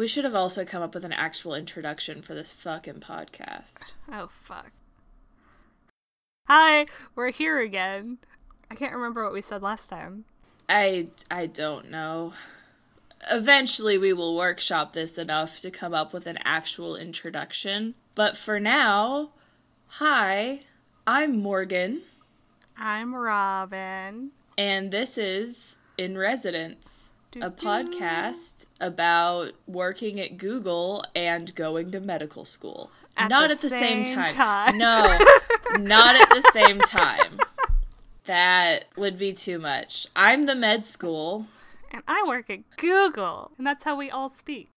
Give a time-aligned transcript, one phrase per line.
[0.00, 3.80] We should have also come up with an actual introduction for this fucking podcast.
[4.10, 4.72] Oh, fuck.
[6.48, 8.16] Hi, we're here again.
[8.70, 10.24] I can't remember what we said last time.
[10.70, 12.32] I I don't know.
[13.30, 17.94] Eventually we will workshop this enough to come up with an actual introduction.
[18.14, 19.32] But for now,
[19.86, 20.60] hi,
[21.06, 22.00] I'm Morgan.
[22.74, 24.30] I'm Robin.
[24.56, 32.44] And this is In Residence, a podcast about working at Google and going to medical
[32.44, 32.90] school.
[33.16, 34.30] At not the at the same, same time.
[34.30, 34.78] time.
[34.78, 35.18] No,
[35.78, 37.38] not at the same time.
[38.24, 40.06] That would be too much.
[40.16, 41.46] I'm the med school.
[41.90, 44.70] And I work at Google, and that's how we all speak.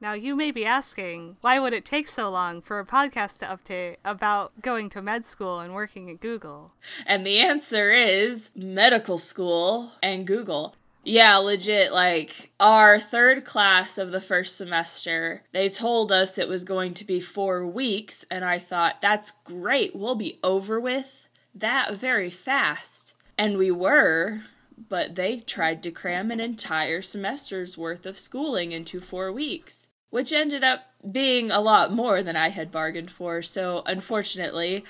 [0.00, 3.46] Now, you may be asking, why would it take so long for a podcast to
[3.46, 6.72] update about going to med school and working at Google?
[7.06, 10.74] And the answer is medical school and Google.
[11.06, 11.92] Yeah, legit.
[11.92, 17.04] Like, our third class of the first semester, they told us it was going to
[17.04, 19.94] be four weeks, and I thought, that's great.
[19.94, 23.14] We'll be over with that very fast.
[23.36, 24.40] And we were,
[24.88, 30.32] but they tried to cram an entire semester's worth of schooling into four weeks, which
[30.32, 30.80] ended up
[31.12, 33.42] being a lot more than I had bargained for.
[33.42, 34.84] So, unfortunately,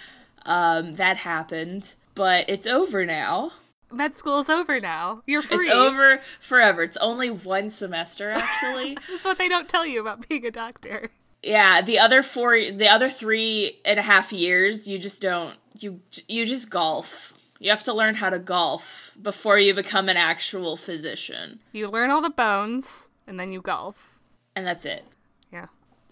[0.47, 1.93] um, that happened.
[2.15, 3.51] But it's over now.
[3.95, 5.23] Med school's over now.
[5.27, 5.67] You're free.
[5.67, 6.83] It's over forever.
[6.83, 8.97] It's only one semester, actually.
[9.11, 11.11] That's what they don't tell you about being a doctor.
[11.43, 15.57] yeah, the other four, the other three and a half years, you just don't.
[15.79, 17.33] You you just golf.
[17.61, 22.11] You have to learn how to golf before you become an actual physician, You learn
[22.11, 24.19] all the bones, and then you golf.
[24.57, 25.05] and that's it.
[25.53, 25.67] Yeah.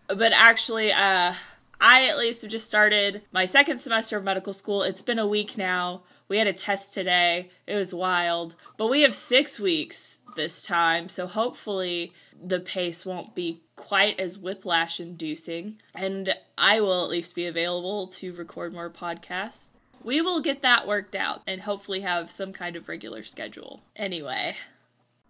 [0.09, 1.35] But actually, uh,
[1.81, 4.83] I at least have just started my second semester of medical school.
[4.83, 6.03] It's been a week now.
[6.33, 7.51] We had a test today.
[7.67, 8.57] It was wild.
[8.79, 14.39] But we have six weeks this time, so hopefully the pace won't be quite as
[14.39, 15.77] whiplash inducing.
[15.95, 19.69] And I will at least be available to record more podcasts.
[20.03, 23.83] We will get that worked out and hopefully have some kind of regular schedule.
[23.95, 24.57] Anyway,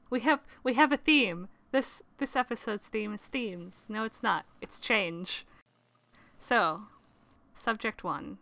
[0.08, 1.48] We have we have a theme.
[1.72, 3.86] This this episode's theme is themes.
[3.88, 4.44] No, it's not.
[4.60, 5.46] It's change.
[6.38, 6.82] So,
[7.54, 8.38] subject 1.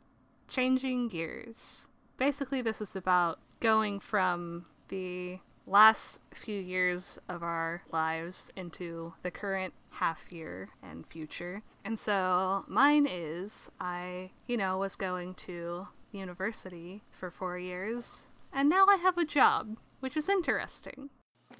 [0.46, 1.86] Changing gears.
[2.20, 9.30] Basically this is about going from the last few years of our lives into the
[9.30, 11.62] current half year and future.
[11.82, 18.68] And so mine is I, you know, was going to university for 4 years and
[18.68, 21.08] now I have a job, which is interesting.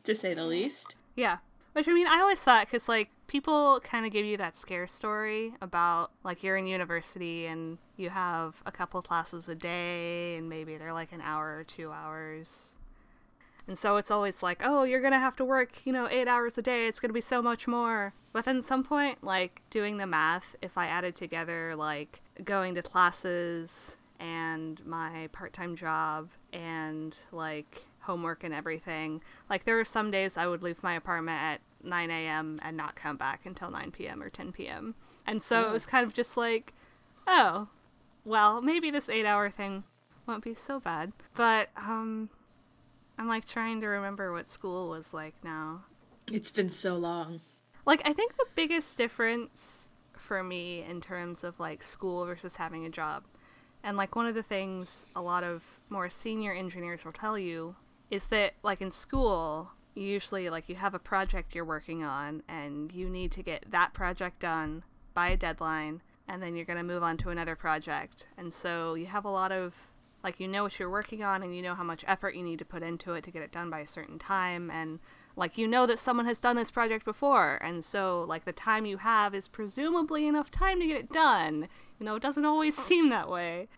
[0.05, 0.97] to say the least.
[1.17, 1.39] Yeah.
[1.73, 4.89] Which I mean, I always thought because like people kind of give you that scare
[4.89, 10.49] story about like you're in university and you have a couple classes a day and
[10.49, 12.75] maybe they're like an hour or two hours.
[13.69, 16.59] And so it's always like, oh, you're gonna have to work, you know, eight hours
[16.59, 16.89] a day.
[16.89, 18.15] It's gonna be so much more.
[18.33, 22.83] But then some point, like doing the math, if I added together like going to
[22.83, 30.37] classes and my part-time job and like homework and everything, like there were some days
[30.37, 32.61] I would leave my apartment at 9 a.m.
[32.63, 34.23] and not come back until 9 p.m.
[34.23, 34.95] or 10 p.m.
[35.27, 36.73] And so it was kind of just like,
[37.27, 37.69] oh,
[38.25, 39.85] well, maybe this eight-hour thing
[40.27, 41.13] won't be so bad.
[41.35, 42.31] But um,
[43.19, 45.85] I'm like trying to remember what school was like now.
[46.31, 47.41] It's been so long.
[47.85, 52.85] Like I think the biggest difference for me in terms of like school versus having
[52.85, 53.25] a job,
[53.83, 57.75] and like one of the things a lot of more senior engineers will tell you
[58.11, 59.71] is that like in school,
[60.07, 63.93] usually like you have a project you're working on and you need to get that
[63.93, 64.83] project done
[65.15, 68.29] by a deadline and then you're going to move on to another project.
[68.39, 69.75] And so you have a lot of
[70.23, 72.59] like you know what you're working on and you know how much effort you need
[72.59, 74.99] to put into it to get it done by a certain time and
[75.35, 77.59] like you know that someone has done this project before.
[77.63, 81.69] And so like the time you have is presumably enough time to get it done.
[81.99, 83.69] You know it doesn't always seem that way.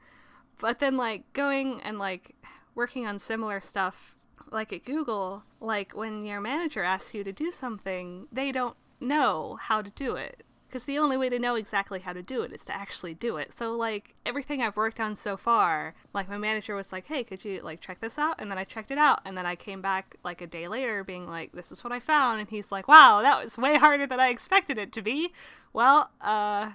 [0.59, 2.35] But then like going and like
[2.75, 4.17] working on similar stuff
[4.53, 9.59] like at google like when your manager asks you to do something they don't know
[9.61, 12.51] how to do it because the only way to know exactly how to do it
[12.51, 13.53] is to actually do it.
[13.53, 17.45] So like everything I've worked on so far, like my manager was like, "Hey, could
[17.45, 19.83] you like check this out?" And then I checked it out, and then I came
[19.83, 22.89] back like a day later being like, "This is what I found." And he's like,
[22.89, 25.35] "Wow, that was way harder than I expected it to be."
[25.75, 26.73] Well, uh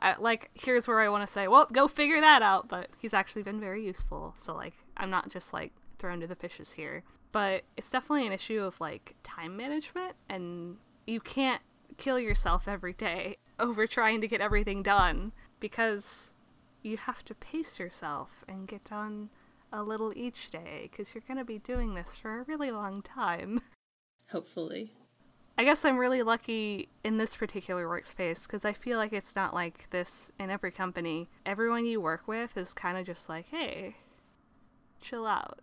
[0.00, 3.14] I, like here's where I want to say, "Well, go figure that out." But he's
[3.14, 4.34] actually been very useful.
[4.36, 7.02] So like I'm not just like thrown to the fishes here.
[7.32, 11.62] But it's definitely an issue of like time management and you can't
[11.96, 16.34] kill yourself every day over trying to get everything done because
[16.82, 19.30] you have to pace yourself and get done
[19.72, 23.02] a little each day because you're going to be doing this for a really long
[23.02, 23.60] time.
[24.30, 24.92] Hopefully.
[25.56, 29.52] I guess I'm really lucky in this particular workspace because I feel like it's not
[29.52, 31.28] like this in every company.
[31.44, 33.96] Everyone you work with is kind of just like, hey,
[35.00, 35.60] chill out.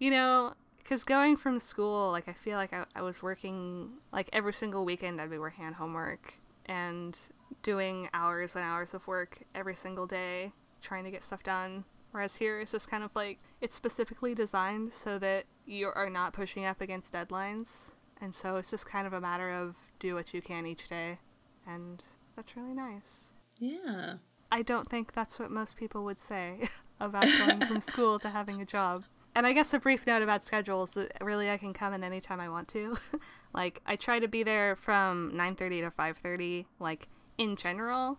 [0.00, 4.28] You know, because going from school, like, I feel like I, I was working, like,
[4.32, 6.34] every single weekend I'd be working on homework
[6.66, 7.16] and
[7.62, 11.84] doing hours and hours of work every single day trying to get stuff done.
[12.12, 16.32] Whereas here it's just kind of like it's specifically designed so that you are not
[16.32, 17.92] pushing up against deadlines.
[18.20, 21.18] And so it's just kind of a matter of do what you can each day.
[21.66, 22.02] And
[22.36, 23.34] that's really nice.
[23.58, 24.14] Yeah.
[24.50, 26.68] I don't think that's what most people would say
[27.00, 29.04] about going from school to having a job.
[29.40, 32.50] And I guess a brief note about schedules, really I can come in anytime I
[32.50, 32.98] want to.
[33.54, 37.08] like I try to be there from 9:30 to 5:30 like
[37.38, 38.18] in general.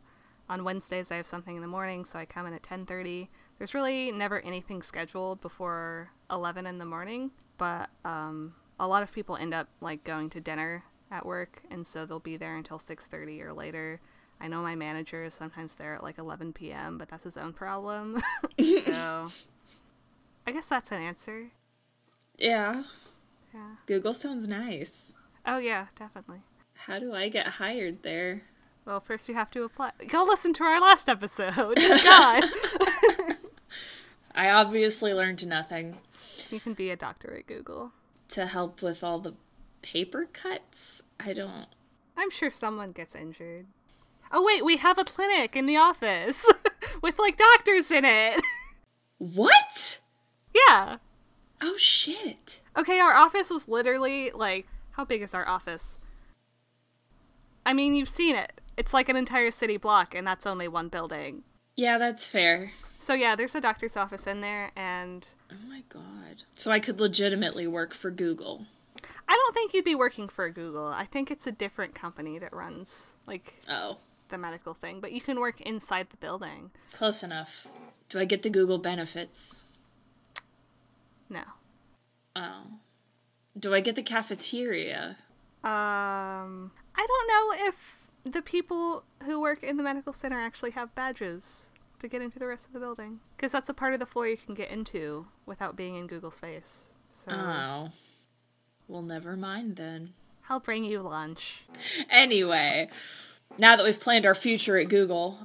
[0.50, 3.28] On Wednesdays I have something in the morning, so I come in at 10:30
[3.60, 7.30] there's really never anything scheduled before 11 in the morning,
[7.60, 11.86] but um, a lot of people end up like going to dinner at work, and
[11.86, 14.02] so they'll be there until 6:30 or later.
[14.40, 17.54] I know my manager is sometimes there at like 11 p.m., but that's his own
[17.54, 18.24] problem.
[18.60, 19.28] so
[20.46, 21.52] I guess that's an answer.
[22.38, 22.84] Yeah.
[23.54, 23.76] Yeah.
[23.86, 25.12] Google sounds nice.
[25.46, 26.42] Oh yeah, definitely.
[26.74, 28.42] How do I get hired there?
[28.86, 29.92] Well, first you have to apply.
[30.08, 31.78] Go listen to our last episode.
[32.04, 32.44] God.
[34.36, 35.98] I obviously learned nothing.
[36.50, 37.92] You can be a doctor at Google.
[38.30, 39.36] To help with all the
[39.82, 41.04] paper cuts?
[41.20, 41.68] I don't.
[42.18, 43.68] I'm sure someone gets injured.
[44.32, 46.46] Oh, wait, we have a clinic in the office
[47.02, 48.42] with like doctors in it.
[49.18, 50.00] What?
[50.54, 50.98] Yeah.
[51.62, 52.62] Oh, shit.
[52.78, 54.68] Okay, our office is literally like.
[54.92, 56.00] How big is our office?
[57.66, 58.60] I mean, you've seen it.
[58.76, 61.44] It's like an entire city block, and that's only one building.
[61.76, 62.72] Yeah, that's fair.
[63.00, 67.00] So yeah, there's a doctor's office in there, and oh my god, so I could
[67.00, 68.66] legitimately work for Google.
[69.28, 70.88] I don't think you'd be working for Google.
[70.88, 73.98] I think it's a different company that runs like oh
[74.30, 76.72] the medical thing, but you can work inside the building.
[76.94, 77.66] Close enough.
[78.10, 79.61] Do I get the Google benefits?
[81.32, 81.44] No.
[82.36, 82.64] Oh.
[83.58, 85.18] Do I get the cafeteria?
[85.64, 90.94] Um, I don't know if the people who work in the medical center actually have
[90.94, 91.70] badges
[92.00, 94.28] to get into the rest of the building because that's a part of the floor
[94.28, 96.94] you can get into without being in Google Space.
[97.08, 97.90] So, oh,
[98.88, 100.14] well, never mind then.
[100.50, 101.66] I'll bring you lunch.
[102.10, 102.90] Anyway,
[103.58, 105.38] now that we've planned our future at Google,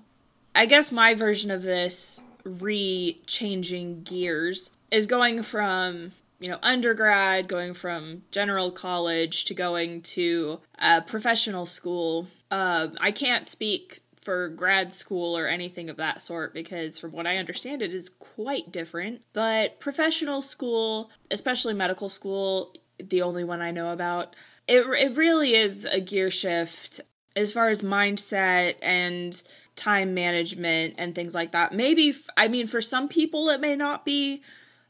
[0.54, 7.48] I guess my version of this re changing gears is going from you know undergrad
[7.48, 14.48] going from general college to going to a professional school uh, i can't speak for
[14.48, 18.72] grad school or anything of that sort because from what I understand it is quite
[18.72, 19.22] different.
[19.32, 24.34] But professional school, especially medical school, the only one I know about,
[24.66, 27.00] it it really is a gear shift
[27.36, 29.40] as far as mindset and
[29.76, 31.72] time management and things like that.
[31.72, 34.42] Maybe I mean for some people it may not be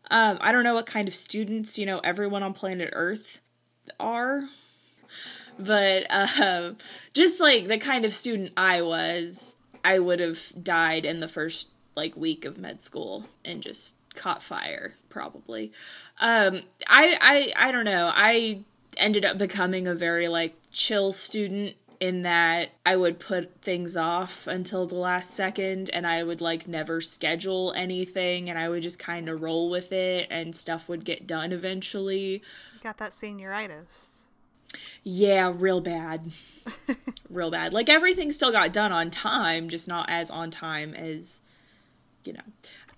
[0.08, 3.40] um, I don't know what kind of students, you know, everyone on planet Earth
[3.98, 4.44] are
[5.58, 6.72] but uh,
[7.12, 9.54] just like the kind of student I was,
[9.84, 14.42] I would have died in the first like week of med school and just caught
[14.42, 15.72] fire probably.
[16.20, 18.10] Um, I I I don't know.
[18.12, 18.64] I
[18.96, 24.46] ended up becoming a very like chill student in that I would put things off
[24.46, 28.98] until the last second and I would like never schedule anything and I would just
[28.98, 32.42] kind of roll with it and stuff would get done eventually.
[32.74, 34.20] You got that senioritis.
[35.02, 36.32] Yeah, real bad.
[37.30, 37.72] real bad.
[37.72, 41.40] Like everything still got done on time, just not as on time as
[42.24, 42.40] you know.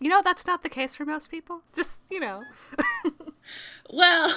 [0.00, 1.62] You know, that's not the case for most people.
[1.74, 2.44] Just, you know.
[3.90, 4.32] well,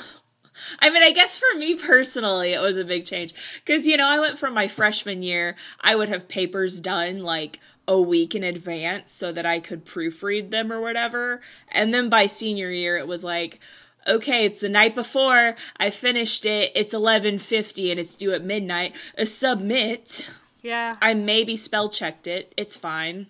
[0.80, 3.34] I mean, I guess for me personally, it was a big change.
[3.64, 7.60] Because, you know, I went from my freshman year, I would have papers done like
[7.88, 11.42] a week in advance so that I could proofread them or whatever.
[11.70, 13.60] And then by senior year, it was like,
[14.08, 15.56] okay, it's the night before.
[15.78, 16.72] I finished it.
[16.76, 18.94] It's 11:50 and it's due at midnight.
[19.18, 20.26] A submit.
[20.62, 20.96] Yeah.
[21.02, 22.54] I maybe spell checked it.
[22.58, 23.28] It's fine.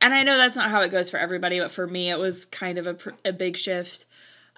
[0.00, 2.44] And I know that's not how it goes for everybody, but for me it was
[2.44, 4.06] kind of a, a big shift.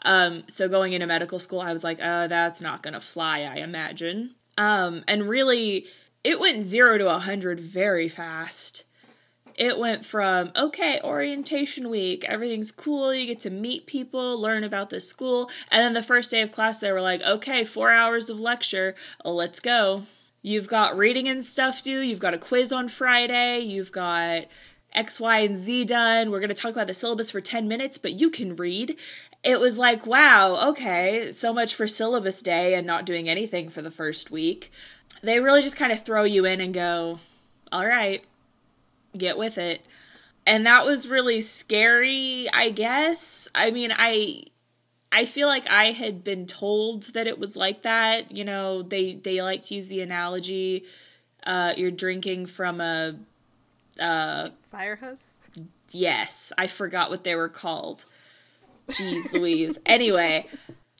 [0.02, 3.56] Um, so going into medical school, I was like, oh, that's not gonna fly, I
[3.56, 4.34] imagine.
[4.56, 5.86] Um, and really,
[6.22, 8.84] it went zero to a hundred very fast.
[9.56, 14.88] It went from okay orientation week everything's cool you get to meet people learn about
[14.88, 18.30] the school and then the first day of class they were like okay four hours
[18.30, 20.02] of lecture let's go.
[20.40, 24.46] You've got reading and stuff due you've got a quiz on friday you've got
[24.94, 26.30] x y and z done.
[26.30, 28.96] We're going to talk about the syllabus for 10 minutes but you can read
[29.42, 33.82] it was like, wow, okay, so much for syllabus day and not doing anything for
[33.82, 34.70] the first week.
[35.22, 37.18] They really just kind of throw you in and go,
[37.72, 38.22] all right,
[39.16, 39.80] get with it.
[40.46, 43.48] And that was really scary, I guess.
[43.54, 44.44] I mean, I
[45.12, 48.34] I feel like I had been told that it was like that.
[48.34, 50.84] You know, they they like to use the analogy
[51.44, 53.16] uh, you're drinking from a
[53.98, 55.30] uh, fire hose.
[55.90, 58.04] Yes, I forgot what they were called.
[58.90, 59.78] Jeez Louise.
[59.86, 60.46] Anyway,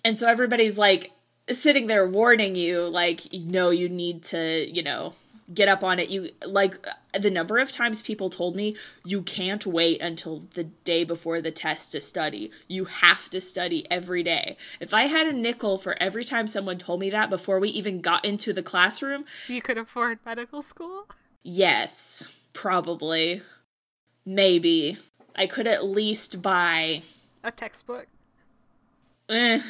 [0.05, 1.11] and so everybody's like
[1.51, 5.13] sitting there warning you, like, no, you need to, you know,
[5.53, 6.09] get up on it.
[6.09, 6.87] You like
[7.19, 11.51] the number of times people told me you can't wait until the day before the
[11.51, 12.53] test to study.
[12.69, 14.57] You have to study every day.
[14.79, 18.01] If I had a nickel for every time someone told me that before we even
[18.01, 21.07] got into the classroom, you could afford medical school?
[21.43, 23.43] Yes, probably.
[24.25, 24.97] Maybe.
[25.35, 27.03] I could at least buy
[27.43, 28.07] a textbook.
[29.29, 29.61] Eh,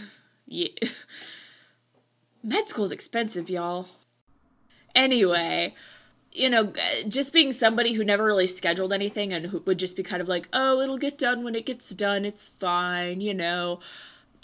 [0.46, 0.68] yeah.
[2.42, 3.86] Med school's expensive, y'all.
[4.94, 5.74] Anyway,
[6.32, 6.72] you know,
[7.08, 10.28] just being somebody who never really scheduled anything and who would just be kind of
[10.28, 13.80] like, oh, it'll get done when it gets done, it's fine, you know,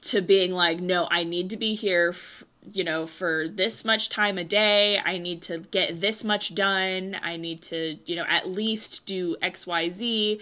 [0.03, 4.09] to being like, no, I need to be here, f- you know, for this much
[4.09, 5.01] time a day.
[5.03, 7.17] I need to get this much done.
[7.23, 10.41] I need to, you know, at least do XYZ.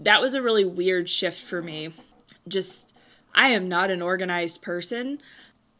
[0.00, 1.92] That was a really weird shift for me.
[2.48, 2.94] Just,
[3.34, 5.20] I am not an organized person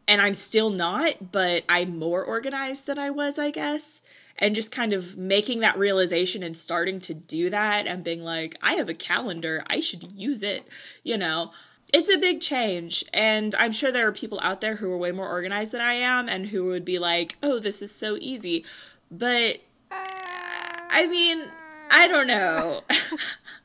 [0.09, 4.03] and I'm still not, but I'm more organized than I was, I guess.
[4.39, 8.57] And just kind of making that realization and starting to do that and being like,
[8.63, 10.67] I have a calendar, I should use it,
[11.03, 11.53] you know.
[11.93, 15.13] It's a big change, and I'm sure there are people out there who are way
[15.13, 18.65] more organized than I am and who would be like, oh, this is so easy.
[19.11, 19.59] But,
[19.91, 21.43] I mean,
[21.91, 22.81] I don't know.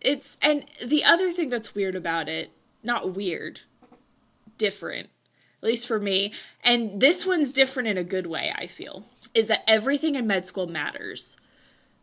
[0.00, 2.50] it's, and the other thing that's weird about it,
[2.82, 3.60] not weird,
[4.58, 5.08] different,
[5.62, 9.48] at least for me, and this one's different in a good way, I feel, is
[9.48, 11.36] that everything in med school matters.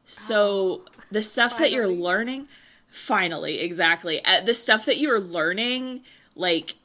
[0.06, 1.70] So oh, the stuff finally.
[1.70, 2.48] that you're learning,
[2.88, 6.04] finally, exactly, uh, the stuff that you're learning,
[6.36, 6.76] like,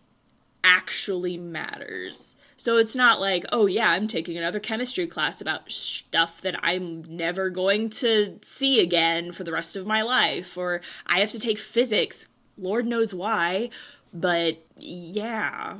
[0.64, 2.36] actually matters.
[2.56, 7.04] So it's not like, oh yeah, I'm taking another chemistry class about stuff that I'm
[7.08, 11.40] never going to see again for the rest of my life, or I have to
[11.40, 13.70] take physics, Lord knows why,
[14.12, 15.78] but yeah,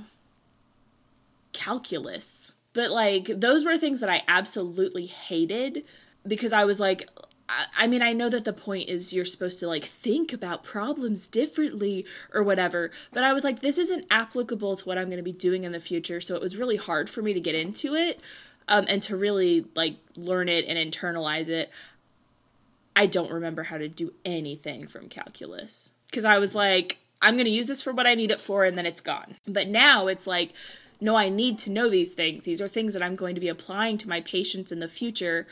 [1.53, 2.53] calculus.
[2.73, 5.85] But like those were things that I absolutely hated
[6.27, 7.09] because I was like
[7.77, 11.29] I mean, I know that the point is you're supposed to like think about problems
[11.29, 15.23] differently or whatever, but I was like, this isn't applicable to what I'm going to
[15.23, 16.21] be doing in the future.
[16.21, 18.21] So it was really hard for me to get into it
[18.69, 21.71] um, and to really like learn it and internalize it.
[22.95, 27.47] I don't remember how to do anything from calculus because I was like, I'm going
[27.47, 29.37] to use this for what I need it for, and then it's gone.
[29.47, 30.53] But now it's like,
[31.01, 32.43] no, I need to know these things.
[32.45, 35.47] These are things that I'm going to be applying to my patients in the future.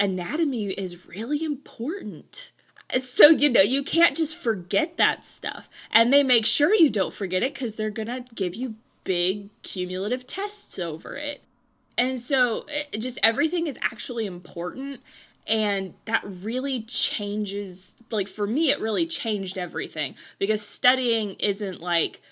[0.00, 2.50] Anatomy is really important.
[2.98, 5.68] So, you know, you can't just forget that stuff.
[5.90, 8.74] And they make sure you don't forget it because they're going to give you
[9.04, 11.42] big cumulative tests over it.
[11.96, 15.00] And so, it, just everything is actually important
[15.46, 22.22] and that really changes like for me it really changed everything because studying isn't like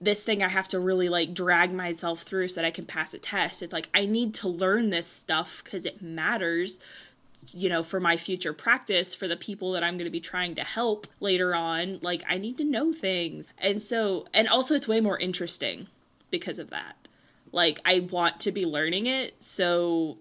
[0.00, 3.12] this thing I have to really like drag myself through so that I can pass
[3.12, 3.62] a test.
[3.62, 6.80] It's like I need to learn this stuff because it matters,
[7.52, 10.56] you know, for my future practice, for the people that I'm going to be trying
[10.56, 11.98] to help later on.
[12.02, 13.48] Like I need to know things.
[13.58, 15.86] And so, and also it's way more interesting
[16.30, 16.96] because of that.
[17.52, 19.34] Like I want to be learning it.
[19.42, 20.18] So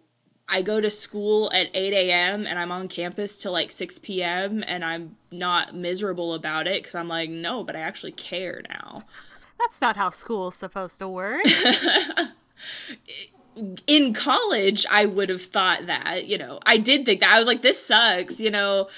[0.48, 2.48] I go to school at 8 a.m.
[2.48, 4.64] and I'm on campus till like 6 p.m.
[4.66, 9.04] and I'm not miserable about it because I'm like, no, but I actually care now.
[9.60, 11.44] That's not how school's supposed to work.
[13.88, 17.32] In college, I would have thought that, you know, I did think that.
[17.34, 18.90] I was like, this sucks, you know.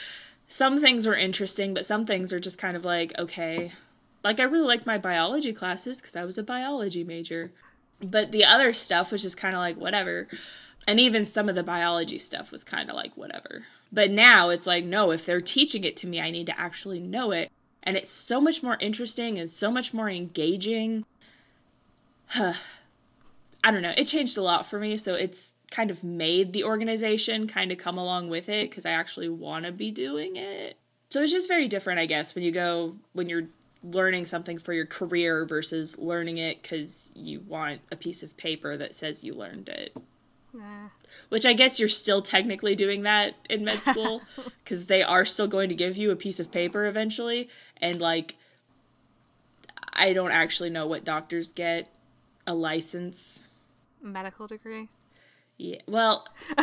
[0.48, 3.72] Some things were interesting, but some things are just kind of like, okay.
[4.24, 7.52] Like, I really liked my biology classes because I was a biology major.
[8.04, 10.28] But the other stuff was just kind of like, whatever
[10.88, 13.66] and even some of the biology stuff was kind of like whatever.
[13.92, 17.00] But now it's like, no, if they're teaching it to me, I need to actually
[17.00, 17.50] know it.
[17.84, 21.06] And it's so much more interesting and so much more engaging.
[23.64, 23.94] I don't know.
[23.96, 24.98] It changed a lot for me.
[24.98, 28.92] So it's kind of made the organization kind of come along with it because I
[28.92, 30.78] actually want to be doing it.
[31.10, 33.48] So it's just very different, I guess, when you go, when you're
[33.84, 38.78] learning something for your career versus learning it because you want a piece of paper
[38.78, 39.96] that says you learned it.
[40.54, 40.90] Nah.
[41.30, 44.22] Which I guess you're still technically doing that in med school
[44.64, 47.50] because they are still going to give you a piece of paper eventually.
[47.78, 48.36] And like,
[49.94, 51.90] I don't actually know what doctors get
[52.46, 53.41] a license.
[54.02, 54.90] Medical degree.
[55.58, 55.82] Yeah.
[55.88, 56.28] Well,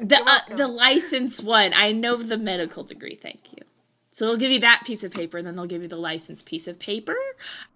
[0.00, 1.72] the uh, the license one.
[1.74, 3.16] I know the medical degree.
[3.16, 3.62] Thank you.
[4.12, 6.42] So they'll give you that piece of paper, and then they'll give you the license
[6.42, 7.16] piece of paper.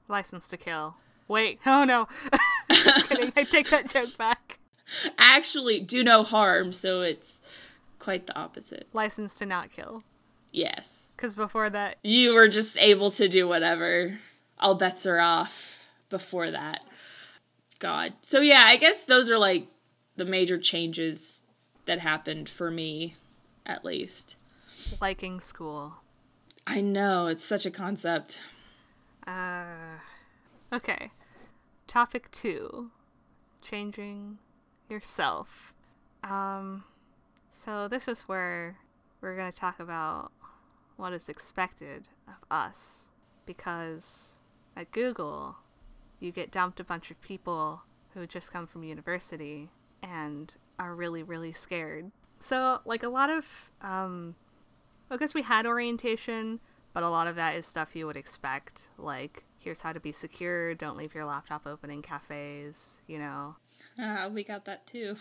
[0.06, 0.96] License to kill.
[1.26, 1.58] Wait.
[1.66, 2.08] Oh no.
[2.70, 3.32] Just kidding.
[3.36, 4.58] I take that joke back.
[5.18, 6.72] Actually, do no harm.
[6.72, 7.38] So it's
[7.98, 8.86] quite the opposite.
[8.92, 10.02] License to not kill.
[10.52, 11.02] Yes.
[11.16, 14.16] Because before that, you were just able to do whatever.
[14.60, 16.80] All bets are off before that.
[17.78, 18.12] God.
[18.22, 19.66] So yeah, I guess those are like
[20.16, 21.42] the major changes
[21.86, 23.14] that happened for me,
[23.66, 24.36] at least.
[25.00, 25.94] Liking school.
[26.66, 28.40] I know, it's such a concept.
[29.26, 29.96] Uh,
[30.72, 31.10] okay.
[31.86, 32.90] Topic two
[33.62, 34.38] changing
[34.88, 35.74] yourself.
[36.22, 36.84] Um,
[37.50, 38.76] so, this is where
[39.20, 40.32] we're going to talk about
[40.96, 43.08] what is expected of us
[43.46, 44.40] because
[44.76, 45.56] at Google,
[46.20, 47.82] you get dumped a bunch of people
[48.14, 49.68] who just come from university
[50.02, 52.10] and are really, really scared.
[52.40, 54.34] So, like a lot of, um,
[55.10, 56.60] I guess we had orientation,
[56.92, 58.88] but a lot of that is stuff you would expect.
[58.96, 63.56] Like, here's how to be secure, don't leave your laptop open in cafes, you know.
[64.00, 65.16] Uh, we got that too.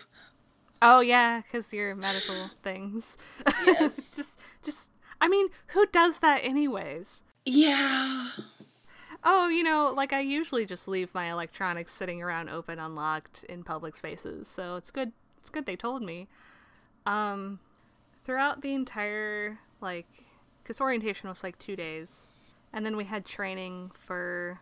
[0.82, 3.18] Oh yeah, because your medical things.
[3.66, 3.92] Yes.
[4.16, 4.30] just,
[4.63, 4.89] just.
[5.20, 7.24] I mean, who does that anyways?
[7.46, 8.27] Yeah.
[9.29, 13.62] Oh, you know, like I usually just leave my electronics sitting around open unlocked in
[13.62, 16.29] public spaces, so it's good it's good they told me.
[17.05, 17.60] Um
[18.24, 20.07] throughout the entire like
[20.63, 22.31] cuz orientation was like 2 days
[22.72, 24.62] and then we had training for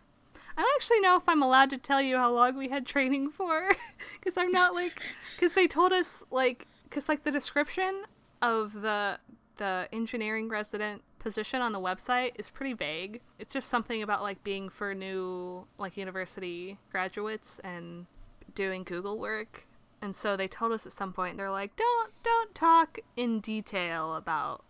[0.56, 3.30] I don't actually know if I'm allowed to tell you how long we had training
[3.30, 3.70] for
[4.20, 5.00] cuz I'm not like
[5.38, 8.02] cuz they told us like cuz like the description
[8.42, 9.20] of the
[9.58, 13.20] the engineering resident position on the website is pretty vague.
[13.40, 18.06] It's just something about like being for new like university graduates and
[18.54, 19.66] doing Google work.
[20.00, 24.14] And so they told us at some point they're like, "Don't don't talk in detail
[24.14, 24.62] about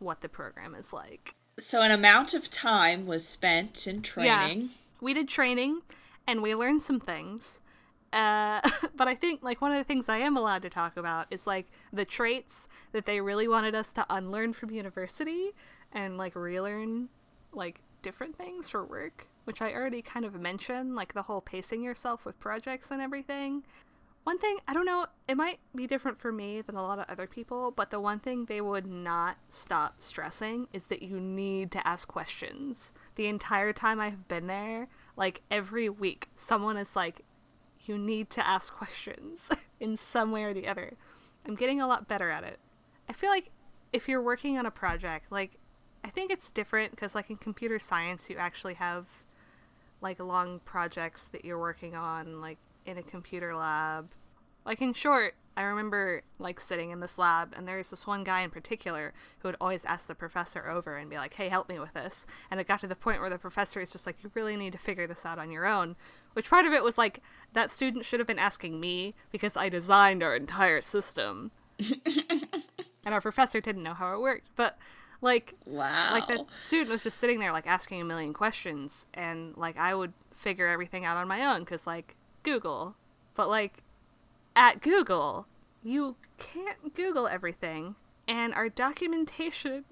[0.00, 4.60] what the program is like." So an amount of time was spent in training.
[4.60, 4.68] Yeah.
[5.00, 5.80] We did training
[6.26, 7.62] and we learned some things.
[8.12, 8.60] Uh,
[8.94, 11.46] but I think like one of the things I am allowed to talk about is
[11.46, 15.52] like the traits that they really wanted us to unlearn from university
[15.92, 17.08] and like relearn
[17.52, 21.82] like different things for work, which I already kind of mentioned, like the whole pacing
[21.82, 23.64] yourself with projects and everything.
[24.24, 27.06] One thing, I don't know, it might be different for me than a lot of
[27.08, 31.72] other people, but the one thing they would not stop stressing is that you need
[31.72, 32.92] to ask questions.
[33.16, 37.24] The entire time I've been there, like every week, someone is like,
[37.80, 39.48] you need to ask questions
[39.80, 40.96] in some way or the other.
[41.44, 42.60] I'm getting a lot better at it.
[43.08, 43.50] I feel like
[43.92, 45.58] if you're working on a project, like
[46.04, 49.06] I think it's different because like in computer science you actually have
[50.00, 54.10] like long projects that you're working on like in a computer lab.
[54.64, 58.40] Like in short, I remember like sitting in this lab and there's this one guy
[58.40, 61.78] in particular who would always ask the professor over and be like, "Hey, help me
[61.78, 64.30] with this." And it got to the point where the professor is just like, "You
[64.34, 65.96] really need to figure this out on your own."
[66.32, 67.20] Which part of it was like
[67.52, 71.52] that student should have been asking me because I designed our entire system.
[73.04, 74.48] and our professor didn't know how it worked.
[74.56, 74.78] But
[75.22, 76.10] like wow.
[76.12, 79.94] Like that student was just sitting there like asking a million questions and like I
[79.94, 82.96] would figure everything out on my own cuz like Google.
[83.34, 83.82] But like
[84.54, 85.46] at Google,
[85.82, 87.94] you can't Google everything
[88.28, 89.84] and our documentation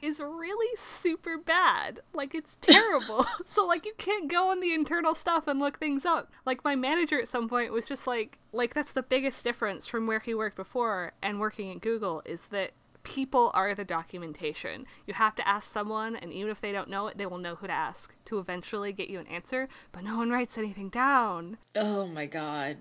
[0.00, 2.00] is really super bad.
[2.12, 3.26] Like it's terrible.
[3.54, 6.30] so like you can't go on the internal stuff and look things up.
[6.46, 10.06] Like my manager at some point was just like like that's the biggest difference from
[10.06, 12.72] where he worked before and working at Google is that
[13.08, 14.84] people are the documentation.
[15.06, 17.54] You have to ask someone, and even if they don't know it, they will know
[17.54, 21.56] who to ask to eventually get you an answer, but no one writes anything down.
[21.74, 22.76] Oh my god.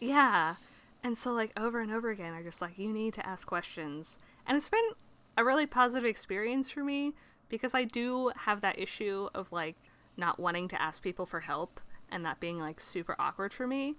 [0.00, 0.56] Yeah.
[1.04, 4.18] And so, like, over and over again, are just like, you need to ask questions.
[4.44, 4.90] And it's been
[5.36, 7.14] a really positive experience for me
[7.48, 9.76] because I do have that issue of, like,
[10.16, 11.80] not wanting to ask people for help
[12.10, 13.94] and that being, like, super awkward for me.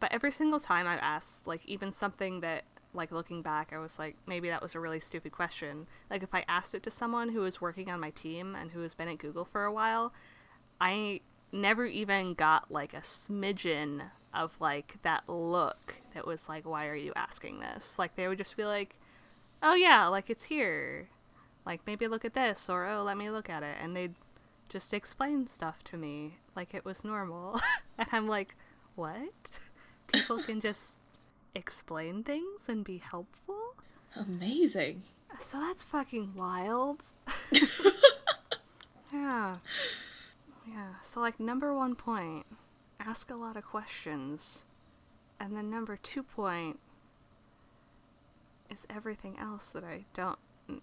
[0.00, 3.98] But every single time I've asked, like, even something that like looking back, I was
[3.98, 5.86] like, maybe that was a really stupid question.
[6.10, 8.80] Like if I asked it to someone who was working on my team and who
[8.80, 10.12] has been at Google for a while,
[10.80, 11.20] I
[11.52, 14.02] never even got like a smidgen
[14.32, 17.98] of like that look that was like, why are you asking this?
[17.98, 18.98] Like they would just be like,
[19.62, 21.08] oh yeah, like it's here.
[21.64, 23.76] Like maybe look at this or oh, let me look at it.
[23.80, 24.14] And they'd
[24.68, 27.60] just explain stuff to me like it was normal.
[27.98, 28.56] and I'm like,
[28.94, 29.60] what?
[30.12, 30.98] People can just
[31.54, 33.74] explain things and be helpful.
[34.16, 35.02] Amazing.
[35.40, 37.02] So that's fucking wild.
[39.12, 39.56] yeah.
[40.66, 40.94] Yeah.
[41.02, 42.46] So like number one point,
[43.00, 44.66] ask a lot of questions,
[45.40, 46.78] and then number two point
[48.70, 50.38] is everything else that I don't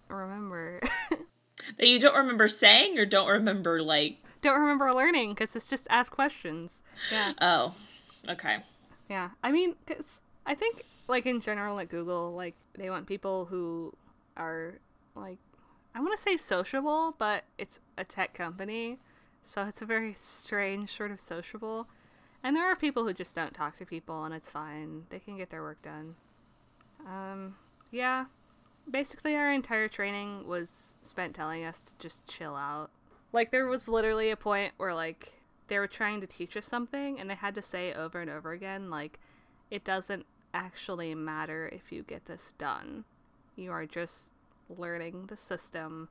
[0.08, 0.80] remember.
[1.76, 5.86] that you don't remember saying or don't remember like don't remember learning because it's just
[5.90, 6.82] ask questions.
[7.12, 7.32] Yeah.
[7.40, 7.74] Oh.
[8.28, 8.58] Okay.
[9.08, 9.30] Yeah.
[9.42, 13.94] I mean, cuz I think like in general at Google, like they want people who
[14.36, 14.78] are
[15.14, 15.38] like
[15.94, 18.98] I want to say sociable, but it's a tech company,
[19.42, 21.88] so it's a very strange sort of sociable.
[22.42, 25.04] And there are people who just don't talk to people, and it's fine.
[25.10, 26.14] They can get their work done.
[27.06, 27.56] Um,
[27.90, 28.26] yeah.
[28.90, 32.90] Basically, our entire training was spent telling us to just chill out.
[33.32, 35.34] Like, there was literally a point where, like,
[35.68, 38.52] they were trying to teach us something, and they had to say over and over
[38.52, 39.20] again, like,
[39.70, 43.04] it doesn't actually matter if you get this done.
[43.56, 44.30] You are just
[44.68, 46.08] learning the system.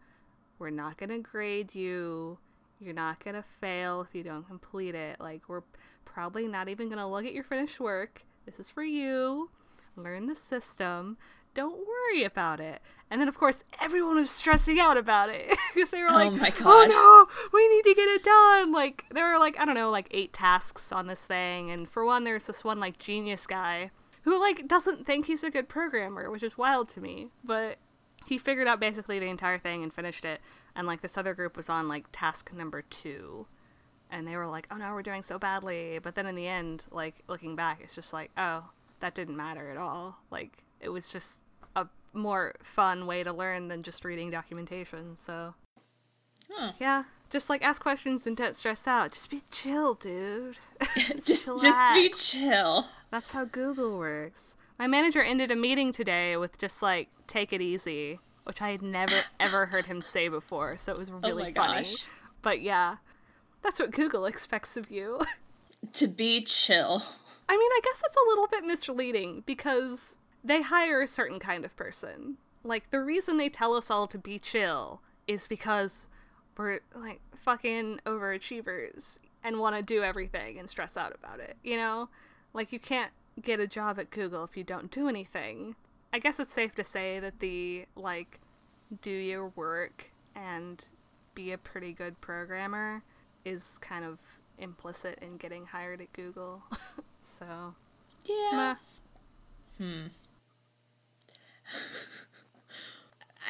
[0.58, 2.38] We're not going to grade you.
[2.80, 5.20] You're not going to fail if you don't complete it.
[5.20, 5.64] Like, we're
[6.06, 8.24] probably not even going to look at your finished work.
[8.46, 9.50] This is for you.
[9.96, 11.18] Learn the system.
[11.54, 12.82] Don't worry about it.
[13.12, 16.28] And then, of course, everyone was stressing out about it because they were oh like,
[16.28, 18.72] oh, my oh no, we need to get it done.
[18.72, 21.72] Like, there were like, I don't know, like eight tasks on this thing.
[21.72, 23.90] And for one, there's this one, like, genius guy
[24.24, 27.30] who, like, doesn't think he's a good programmer, which is wild to me.
[27.44, 27.78] But
[28.28, 30.40] he figured out basically the entire thing and finished it.
[30.76, 33.48] And, like, this other group was on, like, task number two.
[34.12, 36.00] And they were like, oh no, we're doing so badly.
[36.02, 39.70] But then in the end, like, looking back, it's just like, oh, that didn't matter
[39.70, 40.18] at all.
[40.32, 41.42] Like, it was just
[41.76, 45.16] a more fun way to learn than just reading documentation.
[45.16, 45.56] So,
[46.52, 46.74] huh.
[46.80, 49.12] yeah, just like ask questions and don't stress out.
[49.12, 50.58] Just be chill, dude.
[50.96, 52.88] just, just be chill.
[53.12, 54.56] That's how Google works.
[54.78, 58.82] My manager ended a meeting today with just like, take it easy, which I had
[58.82, 60.78] never ever heard him say before.
[60.78, 61.84] So it was oh really oh funny.
[61.84, 62.06] Gosh.
[62.42, 62.96] But yeah,
[63.62, 65.20] that's what Google expects of you.
[65.94, 67.04] to be chill.
[67.48, 71.66] I mean, I guess it's a little bit misleading because they hire a certain kind
[71.66, 72.38] of person.
[72.64, 76.08] Like, the reason they tell us all to be chill is because
[76.58, 81.78] we're, like, fucking overachievers and want to do everything and stress out about it, you
[81.78, 82.10] know?
[82.54, 85.76] Like, you can't get a job at Google if you don't do anything.
[86.12, 88.40] I guess it's safe to say that the, like,
[89.02, 90.84] do your work and
[91.36, 93.04] be a pretty good programmer
[93.46, 94.20] is kind of
[94.58, 96.64] implicit in getting hired at Google.
[97.22, 97.76] so,
[98.26, 98.76] yeah.
[99.78, 100.08] Hmm.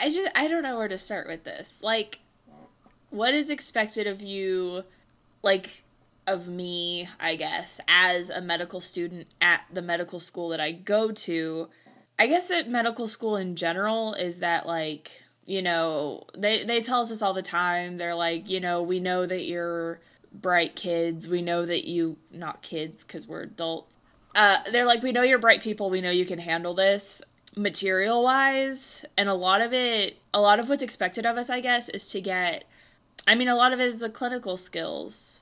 [0.01, 1.79] I just I don't know where to start with this.
[1.81, 2.19] Like
[3.09, 4.83] what is expected of you
[5.41, 5.83] like
[6.27, 11.11] of me, I guess, as a medical student at the medical school that I go
[11.11, 11.67] to.
[12.19, 15.09] I guess at medical school in general is that like,
[15.45, 17.97] you know, they they tell us this all the time.
[17.97, 19.99] They're like, you know, we know that you're
[20.31, 21.27] bright kids.
[21.27, 23.97] We know that you not kids cuz we're adults.
[24.35, 25.89] Uh, they're like, we know you're bright people.
[25.89, 27.23] We know you can handle this
[27.55, 31.59] material wise and a lot of it a lot of what's expected of us i
[31.59, 32.63] guess is to get
[33.27, 35.41] i mean a lot of it is the clinical skills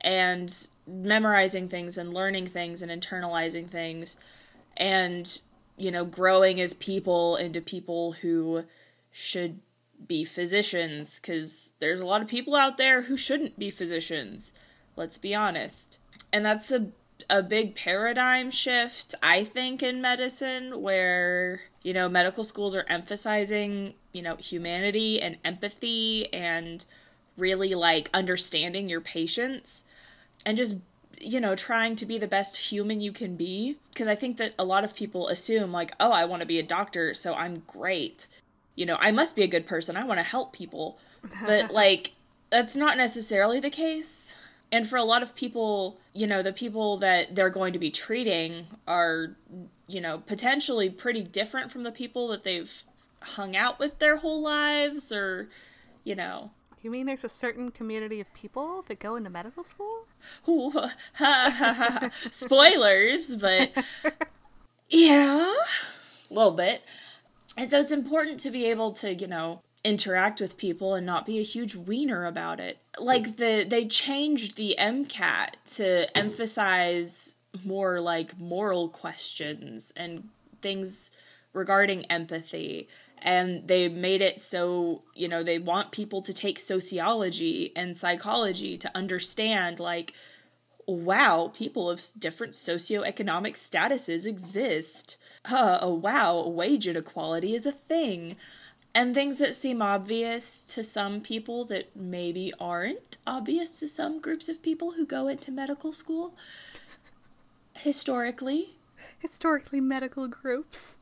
[0.00, 4.16] and memorizing things and learning things and internalizing things
[4.76, 5.40] and
[5.76, 8.64] you know growing as people into people who
[9.12, 9.58] should
[10.08, 14.52] be physicians because there's a lot of people out there who shouldn't be physicians
[14.96, 15.98] let's be honest.
[16.32, 16.86] And that's a
[17.30, 23.94] a big paradigm shift, I think, in medicine, where, you know, medical schools are emphasizing,
[24.12, 26.84] you know, humanity and empathy and
[27.36, 29.84] really like understanding your patients
[30.44, 30.74] and just,
[31.20, 33.76] you know, trying to be the best human you can be.
[33.92, 36.58] Because I think that a lot of people assume, like, oh, I want to be
[36.58, 38.26] a doctor, so I'm great.
[38.74, 39.96] You know, I must be a good person.
[39.96, 40.98] I want to help people.
[41.44, 42.12] But, like,
[42.50, 44.31] that's not necessarily the case
[44.72, 47.90] and for a lot of people, you know, the people that they're going to be
[47.90, 49.36] treating are,
[49.86, 52.72] you know, potentially pretty different from the people that they've
[53.20, 55.50] hung out with their whole lives or,
[56.04, 56.50] you know.
[56.80, 60.06] You mean there's a certain community of people that go into medical school?
[60.48, 62.10] Ooh, ha, ha, ha.
[62.30, 63.70] Spoilers, but
[64.88, 65.54] yeah,
[66.30, 66.82] a little bit.
[67.58, 71.26] And so it's important to be able to, you know, interact with people and not
[71.26, 72.78] be a huge wiener about it.
[72.98, 80.28] Like the they changed the MCAT to emphasize more like moral questions and
[80.60, 81.10] things
[81.52, 82.88] regarding empathy.
[83.18, 88.78] And they made it so you know they want people to take sociology and psychology
[88.78, 90.12] to understand like
[90.86, 95.16] wow people of different socioeconomic statuses exist.
[95.44, 98.36] Uh, oh wow wage inequality is a thing
[98.94, 104.48] and things that seem obvious to some people that maybe aren't obvious to some groups
[104.48, 106.34] of people who go into medical school
[107.74, 108.74] historically
[109.18, 110.98] Historically, medical groups.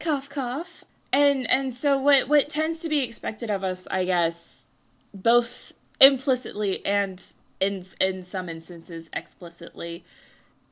[0.00, 4.66] cough cough and and so what what tends to be expected of us i guess
[5.14, 10.04] both implicitly and in in some instances explicitly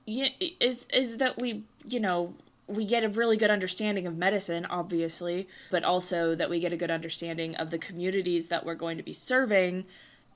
[0.06, 2.34] is is that we you know
[2.66, 6.76] we get a really good understanding of medicine obviously but also that we get a
[6.76, 9.84] good understanding of the communities that we're going to be serving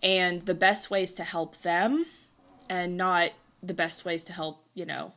[0.03, 2.05] and the best ways to help them
[2.69, 3.31] and not
[3.63, 5.13] the best ways to help you know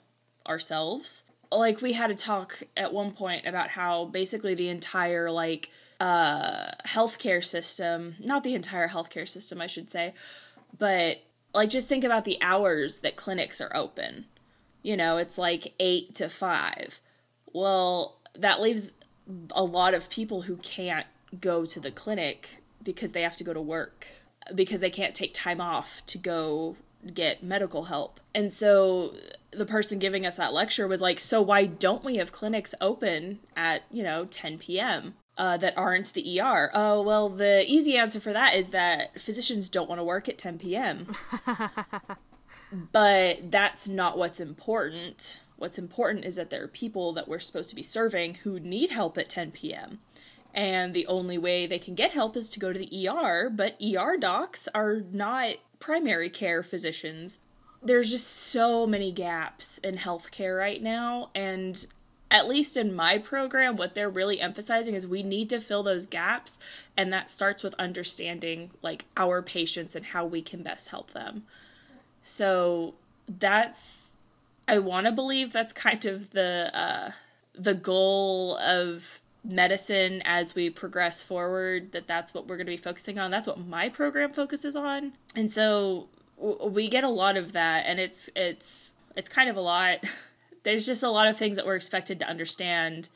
[0.48, 1.24] ourselves.
[1.52, 5.70] Like we had a talk at one point about how basically the entire like
[6.00, 10.14] uh healthcare system not the entire healthcare system i should say
[10.78, 11.18] but
[11.54, 14.24] like just think about the hours that clinics are open
[14.82, 17.02] you know it's like 8 to 5
[17.54, 18.94] well that leaves
[19.52, 21.06] a lot of people who can't
[21.40, 22.50] go to the clinic
[22.84, 24.08] because they have to go to work
[24.56, 26.76] because they can't take time off to go
[27.14, 28.20] get medical help.
[28.36, 29.14] And so
[29.52, 33.40] the person giving us that lecture was like, so why don't we have clinics open
[33.56, 35.16] at, you know, 10 p.m.
[35.38, 36.70] Uh, that aren't the ER?
[36.74, 40.38] Oh, well, the easy answer for that is that physicians don't want to work at
[40.38, 41.16] 10 p.m.
[42.72, 45.40] but that's not what's important.
[45.58, 48.90] What's important is that there are people that we're supposed to be serving who need
[48.90, 50.00] help at 10 p.m.
[50.54, 53.82] And the only way they can get help is to go to the ER, but
[53.82, 57.38] ER docs are not primary care physicians.
[57.82, 61.86] There's just so many gaps in healthcare right now, and
[62.32, 66.06] at least in my program, what they're really emphasizing is we need to fill those
[66.06, 66.60] gaps,
[66.98, 71.44] and that starts with understanding like our patients and how we can best help them.
[72.24, 72.94] So
[73.28, 74.12] that's
[74.68, 77.12] I want to believe that's kind of the uh,
[77.56, 82.78] the goal of medicine as we progress forward that that's what we're going to be
[82.78, 83.32] focusing on.
[83.32, 85.14] That's what my program focuses on.
[85.36, 89.58] And so w- we get a lot of that and it's it's it's kind of
[89.58, 90.00] a lot.
[90.64, 93.08] There's just a lot of things that we're expected to understand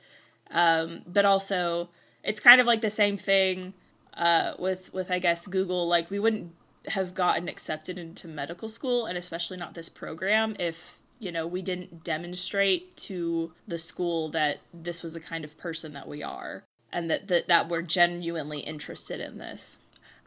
[0.54, 1.90] um, but also
[2.24, 3.74] it's kind of like the same thing
[4.16, 5.88] uh, with with i guess google.
[5.88, 6.52] Like we wouldn't
[6.88, 11.62] have gotten accepted into medical school and especially not this program if you know, we
[11.62, 16.64] didn't demonstrate to the school that this was the kind of person that we are
[16.92, 19.78] and that, that, that we're genuinely interested in this.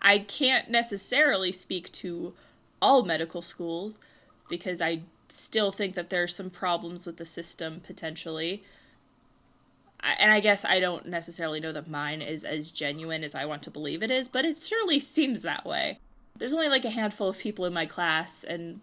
[0.00, 2.32] I can't necessarily speak to
[2.80, 3.98] all medical schools
[4.48, 8.62] because I still think that there are some problems with the system potentially.
[10.00, 13.62] And I guess I don't necessarily know that mine is as genuine as I want
[13.62, 15.98] to believe it is, but it surely seems that way.
[16.38, 18.80] There's only like a handful of people in my class, and,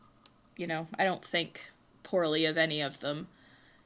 [0.58, 1.62] you know, I don't think
[2.04, 3.28] poorly of any of them.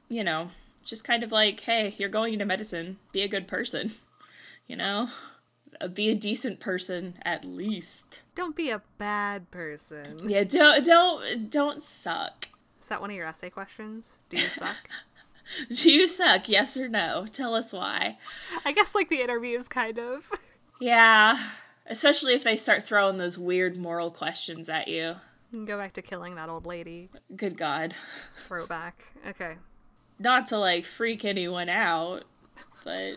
[0.08, 0.48] You know,
[0.84, 3.90] just kind of like, hey, you're going into medicine, be a good person.
[4.66, 5.08] You know?
[5.80, 8.20] Uh, be a decent person at least.
[8.34, 10.18] Don't be a bad person.
[10.28, 12.48] Yeah, don't don't don't suck.
[12.82, 14.18] Is that one of your essay questions?
[14.28, 14.76] Do you suck?
[15.72, 16.48] Do you suck?
[16.50, 17.26] Yes or no?
[17.32, 18.18] Tell us why.
[18.64, 20.30] I guess like the interviews kind of.
[20.80, 21.38] Yeah,
[21.88, 25.14] especially if they start throwing those weird moral questions at you.
[25.64, 27.08] Go back to killing that old lady.
[27.34, 27.94] Good God.
[28.36, 29.02] Throwback.
[29.26, 29.54] Okay.
[30.18, 32.24] Not to like freak anyone out,
[32.84, 33.14] but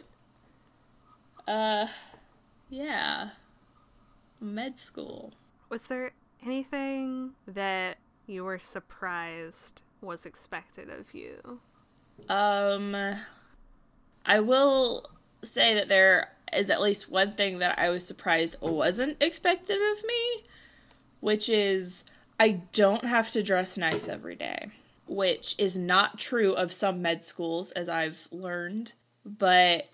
[1.48, 1.88] uh
[2.70, 3.32] yeah.
[4.40, 5.34] Med school.
[5.70, 6.12] Was there
[6.44, 11.60] anything that you were surprised was expected of you?
[12.30, 12.96] Um
[14.26, 15.06] I will
[15.44, 20.04] say that there is at least one thing that I was surprised wasn't expected of
[20.04, 20.44] me,
[21.20, 22.04] which is
[22.40, 24.70] I don't have to dress nice every day,
[25.08, 28.94] which is not true of some med schools, as I've learned.
[29.26, 29.88] But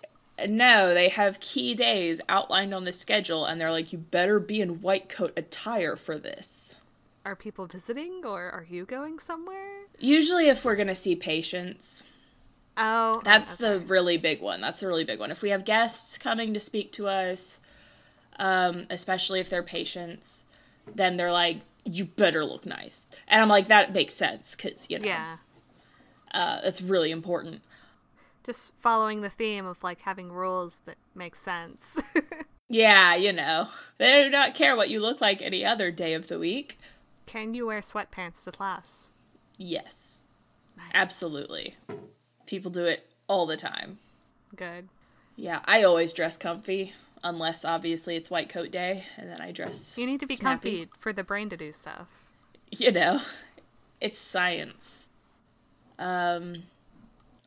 [0.48, 4.60] no, they have key days outlined on the schedule, and they're like, you better be
[4.60, 6.76] in white coat attire for this.
[7.24, 9.82] Are people visiting or are you going somewhere?
[9.98, 12.04] Usually, if we're going to see patients.
[12.78, 13.80] Oh, That's okay.
[13.80, 14.60] the really big one.
[14.60, 15.30] That's the really big one.
[15.30, 17.60] If we have guests coming to speak to us,
[18.38, 20.44] um, especially if they're patients,
[20.94, 23.06] then they're like, you better look nice.
[23.26, 25.36] And I'm like, that makes sense because, you know, yeah.
[26.32, 27.62] uh, that's really important.
[28.44, 31.98] Just following the theme of like having rules that make sense.
[32.70, 36.28] Yeah, you know, they do not care what you look like any other day of
[36.28, 36.78] the week.
[37.26, 39.12] Can you wear sweatpants to class?
[39.58, 40.22] Yes,
[40.76, 40.90] Nice.
[40.94, 41.74] absolutely.
[42.48, 43.98] People do it all the time.
[44.56, 44.88] Good.
[45.36, 49.98] Yeah, I always dress comfy, unless obviously it's white coat day, and then I dress.
[49.98, 50.78] You need to be snappy.
[50.78, 52.08] comfy for the brain to do stuff.
[52.70, 53.20] You know,
[54.00, 55.06] it's science.
[55.98, 56.62] Um,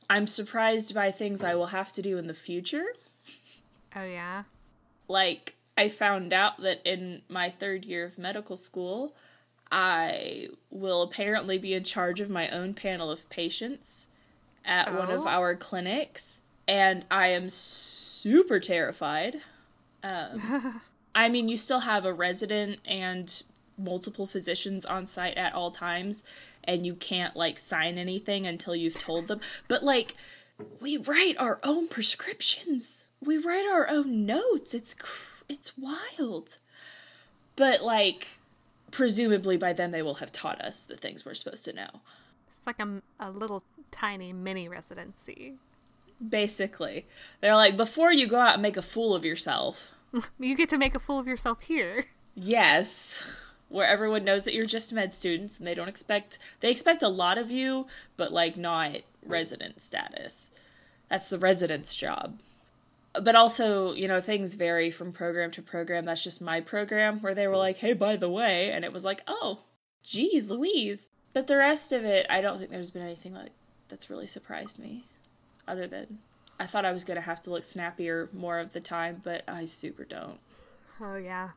[0.08, 2.86] I'm surprised by things I will have to do in the future.
[3.96, 4.44] Oh, yeah?
[5.08, 9.16] Like, I found out that in my third year of medical school,
[9.72, 14.06] I will apparently be in charge of my own panel of patients
[14.66, 15.28] at one of Oh.
[15.28, 19.42] our clinics, and I am super terrified.
[20.04, 20.82] Um,
[21.16, 23.44] I mean, you still have a resident and
[23.78, 26.24] multiple physicians on site at all times,
[26.64, 29.42] and you can't like sign anything until you've told them.
[29.68, 30.14] But like,
[30.80, 33.06] we write our own prescriptions.
[33.24, 34.74] We write our own notes.
[34.74, 36.58] It's cr- it's wild.
[37.56, 38.28] But like,
[38.92, 41.90] presumably by then they will have taught us the things we're supposed to know.
[42.56, 45.56] It's like a, a little tiny mini residency.
[46.28, 47.06] Basically,
[47.40, 49.96] they're like, before you go out and make a fool of yourself,
[50.40, 52.06] You get to make a fool of yourself here.
[52.36, 53.24] Yes,
[53.70, 57.08] where everyone knows that you're just med students and they don't expect they expect a
[57.08, 60.50] lot of you, but like not resident status.
[61.10, 62.40] That's the resident's job.
[63.22, 66.06] But also, you know, things vary from program to program.
[66.06, 69.04] That's just my program where they were like, "Hey, by the way," and it was
[69.04, 69.60] like, "Oh,
[70.04, 73.52] geez, Louise." But the rest of it, I don't think there's been anything like
[73.92, 75.04] that's really surprised me,
[75.68, 76.18] other than
[76.60, 79.66] I thought I was gonna have to look snappier more of the time, but I
[79.66, 80.40] super don't.
[81.00, 81.50] Oh, yeah.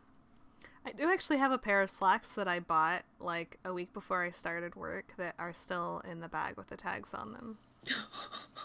[0.86, 4.22] I do actually have a pair of slacks that I bought like a week before
[4.22, 7.58] I started work that are still in the bag with the tags on them.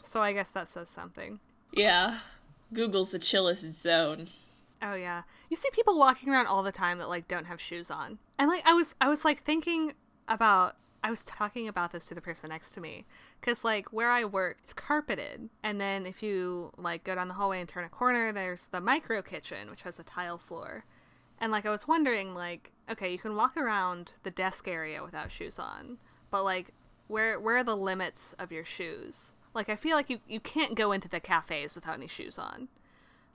[0.02, 1.40] So I guess that says something.
[1.72, 2.20] Yeah.
[2.74, 4.26] Google's the chillest zone.
[4.82, 5.24] Oh yeah.
[5.50, 8.18] You see people walking around all the time that like don't have shoes on.
[8.40, 9.94] And like I was I was like thinking
[10.28, 13.06] about I was talking about this to the person next to me
[13.42, 17.36] cuz like where I work it's carpeted and then if you like go down the
[17.36, 20.86] hallway and turn a corner there's the micro kitchen which has a tile floor.
[21.40, 25.32] And like I was wondering like okay, you can walk around the desk area without
[25.32, 25.98] shoes on,
[26.32, 26.74] but like
[27.08, 29.36] where where are the limits of your shoes?
[29.54, 32.70] Like I feel like you you can't go into the cafes without any shoes on.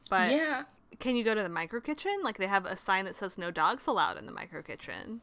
[0.09, 0.65] But yeah.
[1.01, 2.19] can you go to the micro kitchen?
[2.23, 5.21] Like they have a sign that says no dogs allowed in the micro kitchen.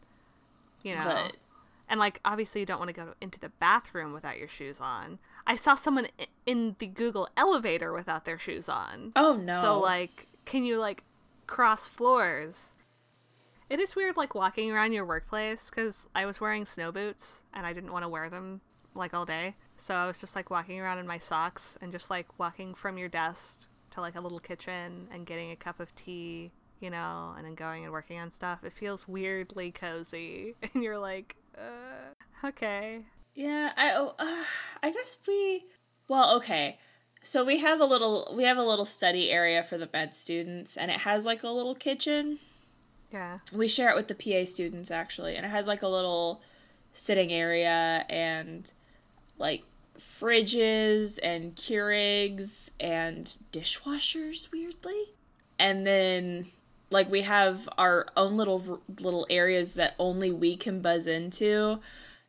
[0.83, 1.03] You know.
[1.03, 1.37] But
[1.91, 5.19] And like obviously you don't want to go into the bathroom without your shoes on.
[5.45, 6.07] I saw someone
[6.45, 9.11] in the Google elevator without their shoes on.
[9.15, 9.61] oh no.
[9.61, 11.03] So like can you like
[11.47, 12.75] cross floors?
[13.69, 17.65] It is weird like walking around your workplace cuz I was wearing snow boots and
[17.65, 18.61] I didn't want to wear them
[18.95, 19.55] like all day.
[19.75, 22.97] So I was just like walking around in my socks and just like walking from
[22.97, 27.33] your desk to like a little kitchen and getting a cup of tea, you know,
[27.35, 28.63] and then going and working on stuff.
[28.63, 33.05] It feels weirdly cozy and you're like, uh, okay.
[33.35, 34.43] yeah, I oh, uh,
[34.83, 35.65] I guess we
[36.07, 36.77] well, okay.
[37.23, 40.77] So we have a little we have a little study area for the med students
[40.77, 42.39] and it has like a little kitchen.
[43.11, 43.39] Yeah.
[43.53, 46.41] We share it with the PA students actually, and it has like a little
[46.93, 48.71] sitting area and
[49.37, 49.63] like
[49.99, 55.05] fridges and Keurigs and dishwashers weirdly.
[55.59, 56.47] And then
[56.91, 61.79] like we have our own little little areas that only we can buzz into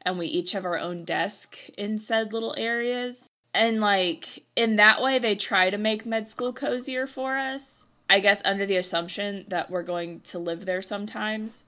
[0.02, 3.28] and we each have our own desk in said little areas.
[3.54, 7.84] And like in that way they try to make med school cozier for us.
[8.08, 11.64] I guess under the assumption that we're going to live there sometimes.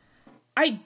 [0.56, 0.80] I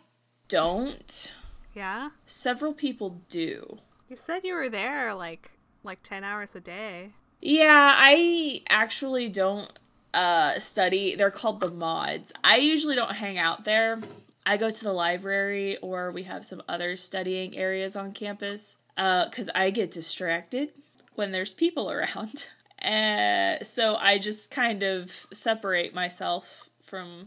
[0.48, 1.32] don't.
[1.74, 2.10] Yeah.
[2.24, 3.78] Several people do.
[4.08, 5.50] You said you were there like
[5.84, 7.12] like 10 hours a day.
[7.40, 9.70] Yeah, I actually don't
[10.14, 11.16] uh study.
[11.16, 12.32] They're called the mods.
[12.42, 13.98] I usually don't hang out there.
[14.46, 19.28] I go to the library or we have some other studying areas on campus uh
[19.30, 20.70] cuz I get distracted
[21.14, 22.46] when there's people around.
[22.80, 27.26] Uh, so I just kind of separate myself from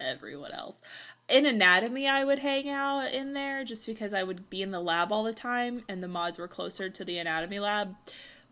[0.00, 0.80] everyone else.
[1.28, 4.80] In anatomy, I would hang out in there just because I would be in the
[4.80, 7.94] lab all the time and the mods were closer to the anatomy lab.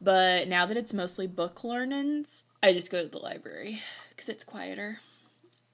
[0.00, 4.44] But now that it's mostly book learnings, I just go to the library because it's
[4.44, 4.98] quieter.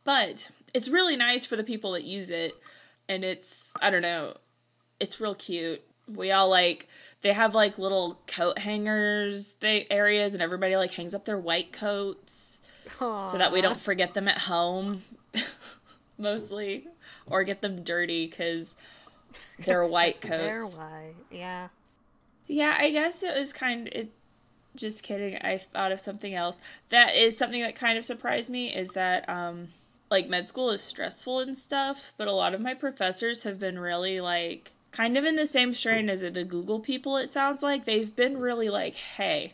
[0.04, 2.54] But it's really nice for the people that use it,
[3.08, 4.34] and it's, I don't know,
[4.98, 5.80] it's real cute.
[6.12, 6.88] We all like,
[7.22, 11.72] they have like little coat hangers they areas, and everybody like hangs up their white
[11.72, 12.60] coats
[12.98, 15.00] so that we don't forget them at home,
[16.18, 16.88] mostly,
[17.26, 18.74] or get them dirty because
[19.64, 20.42] they're white coats.
[20.42, 21.14] They're white.
[21.30, 21.68] Yeah.
[22.48, 24.10] Yeah, I guess it was kind it
[24.76, 25.36] just kidding.
[25.36, 26.58] I thought of something else.
[26.88, 29.68] That is something that kind of surprised me is that um
[30.10, 33.78] like med school is stressful and stuff, but a lot of my professors have been
[33.78, 37.84] really like kind of in the same strain as the Google people it sounds like.
[37.84, 39.52] They've been really like, "Hey,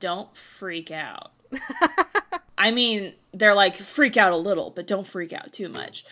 [0.00, 1.32] don't freak out."
[2.58, 6.04] I mean, they're like freak out a little, but don't freak out too much.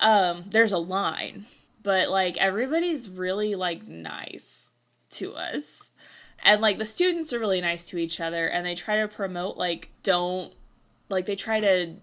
[0.00, 1.44] Um there's a line,
[1.82, 4.70] but like everybody's really like nice
[5.10, 5.81] to us.
[6.42, 9.56] And like the students are really nice to each other and they try to promote
[9.56, 10.52] like don't
[11.08, 11.94] like they try to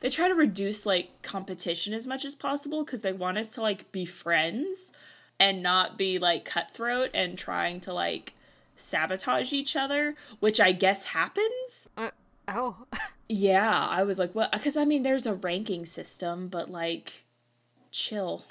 [0.00, 3.62] they try to reduce like competition as much as possible because they want us to
[3.62, 4.92] like be friends
[5.38, 8.32] and not be like cutthroat and trying to like
[8.80, 11.88] sabotage each other, which I guess happens.
[11.96, 12.10] Uh,
[12.48, 12.76] oh.
[13.28, 14.52] yeah, I was like, what?
[14.52, 17.12] Because I mean, there's a ranking system, but like,
[17.90, 18.44] chill.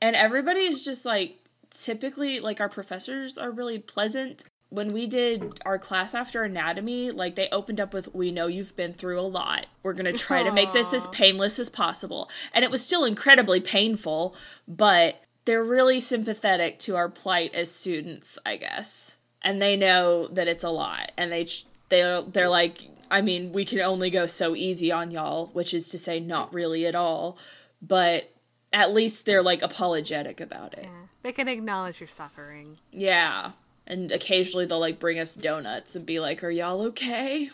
[0.00, 1.38] And everybody is just like,
[1.70, 4.44] typically, like, our professors are really pleasant.
[4.72, 8.74] When we did our class after anatomy, like, they opened up with, We know you've
[8.74, 9.66] been through a lot.
[9.82, 12.30] We're going to try to make this as painless as possible.
[12.54, 14.34] And it was still incredibly painful,
[14.66, 19.16] but they're really sympathetic to our plight as students, I guess.
[19.42, 21.12] And they know that it's a lot.
[21.18, 21.46] And they,
[21.88, 22.78] they, they're like,
[23.10, 26.54] I mean, we can only go so easy on y'all, which is to say, not
[26.54, 27.36] really at all.
[27.82, 28.30] But
[28.72, 30.84] at least they're like apologetic about it.
[30.84, 31.06] Yeah.
[31.22, 32.78] They can acknowledge your suffering.
[32.90, 33.52] Yeah.
[33.92, 37.50] And occasionally they'll like bring us donuts and be like, Are y'all okay?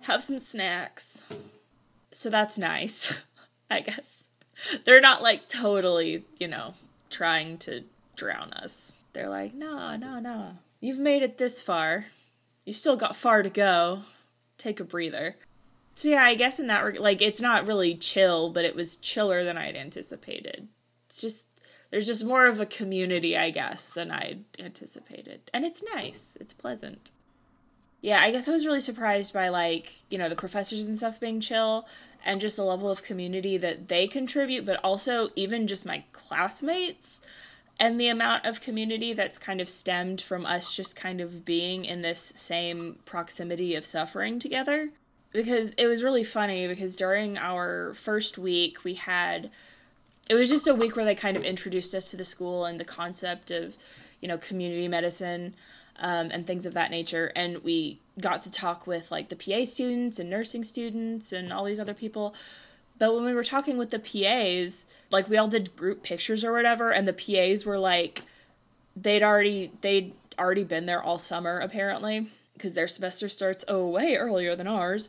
[0.00, 1.22] Have some snacks.
[2.10, 3.22] So that's nice,
[3.70, 4.24] I guess.
[4.84, 6.72] They're not like totally, you know,
[7.08, 7.84] trying to
[8.16, 9.00] drown us.
[9.12, 10.58] They're like, No, no, no.
[10.80, 12.04] You've made it this far.
[12.64, 14.00] You still got far to go.
[14.58, 15.36] Take a breather.
[15.94, 18.96] So yeah, I guess in that reg- like it's not really chill, but it was
[18.96, 20.66] chiller than I'd anticipated.
[21.06, 21.46] It's just
[21.90, 25.40] there's just more of a community, I guess, than I'd anticipated.
[25.52, 26.36] And it's nice.
[26.40, 27.10] It's pleasant.
[28.00, 31.20] Yeah, I guess I was really surprised by like, you know, the professors and stuff
[31.20, 31.86] being chill
[32.24, 37.20] and just the level of community that they contribute, but also even just my classmates
[37.78, 41.86] and the amount of community that's kind of stemmed from us just kind of being
[41.86, 44.90] in this same proximity of suffering together
[45.32, 49.50] because it was really funny because during our first week we had
[50.30, 52.78] it was just a week where they kind of introduced us to the school and
[52.78, 53.76] the concept of
[54.20, 55.56] you know community medicine
[55.98, 57.32] um, and things of that nature.
[57.34, 61.64] And we got to talk with like the pa students and nursing students and all
[61.64, 62.34] these other people.
[62.96, 66.52] But when we were talking with the pas like we all did group pictures or
[66.52, 68.22] whatever and the pas were like
[68.94, 74.14] they'd already they'd already been there all summer apparently because their semester starts oh way
[74.14, 75.08] earlier than ours.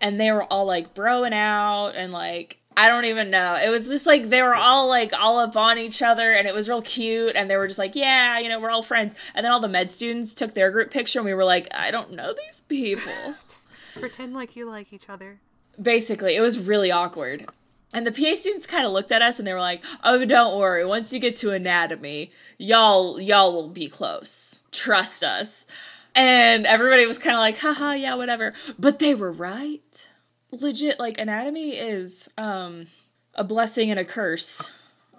[0.00, 3.56] And they were all like broing out and like I don't even know.
[3.62, 6.54] It was just like they were all like all up on each other and it
[6.54, 9.14] was real cute and they were just like, yeah, you know, we're all friends.
[9.34, 11.90] And then all the med students took their group picture and we were like, I
[11.90, 13.12] don't know these people.
[13.94, 15.38] Pretend like you like each other.
[15.80, 17.46] Basically, it was really awkward.
[17.94, 20.58] And the PA students kind of looked at us and they were like, "Oh, don't
[20.58, 20.86] worry.
[20.86, 24.62] Once you get to anatomy, y'all y'all will be close.
[24.72, 25.66] Trust us."
[26.14, 28.52] And everybody was kind of like, haha, yeah, whatever.
[28.78, 30.10] But they were right.
[30.52, 32.84] Legit, like, anatomy is um,
[33.34, 34.70] a blessing and a curse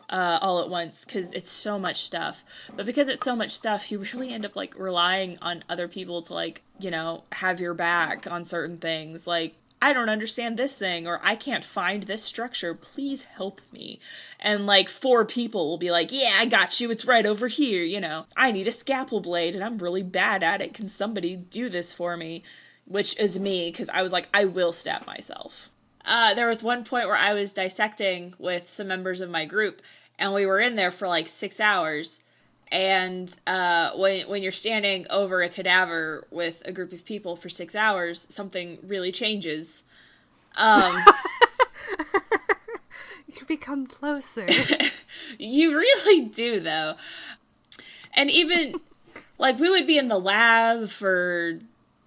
[0.10, 2.44] uh, all at once because it's so much stuff.
[2.76, 6.22] But because it's so much stuff, you really end up, like, relying on other people
[6.24, 9.26] to, like, you know, have your back on certain things.
[9.26, 12.74] Like, I don't understand this thing or I can't find this structure.
[12.74, 14.00] Please help me.
[14.40, 16.90] And like four people will be like, Yeah, I got you.
[16.90, 17.84] It's right over here.
[17.84, 20.74] You know, I need a scalpel blade and I'm really bad at it.
[20.74, 22.44] Can somebody do this for me?
[22.86, 25.70] Which is me because I was like, I will stab myself.
[26.06, 29.82] Uh, there was one point where I was dissecting with some members of my group
[30.20, 32.20] and we were in there for like six hours
[32.74, 37.48] and uh, when when you're standing over a cadaver with a group of people for
[37.48, 39.84] six hours, something really changes.
[40.56, 40.92] Um,
[43.28, 44.48] you become closer.
[45.38, 46.96] you really do, though.
[48.16, 48.74] And even
[49.38, 51.60] like we would be in the lab for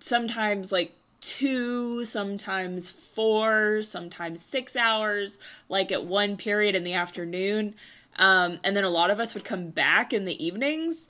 [0.07, 5.39] sometimes like two, sometimes four, sometimes six hours,
[5.69, 7.75] like at one period in the afternoon.
[8.17, 11.09] Um, and then a lot of us would come back in the evenings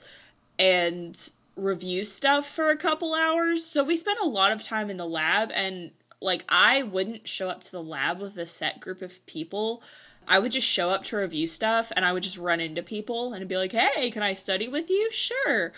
[0.57, 3.63] and review stuff for a couple hours.
[3.63, 7.49] So we spent a lot of time in the lab and like I wouldn't show
[7.49, 9.83] up to the lab with a set group of people.
[10.27, 13.33] I would just show up to review stuff and I would just run into people
[13.33, 15.71] and be like, "Hey, can I study with you?" Sure.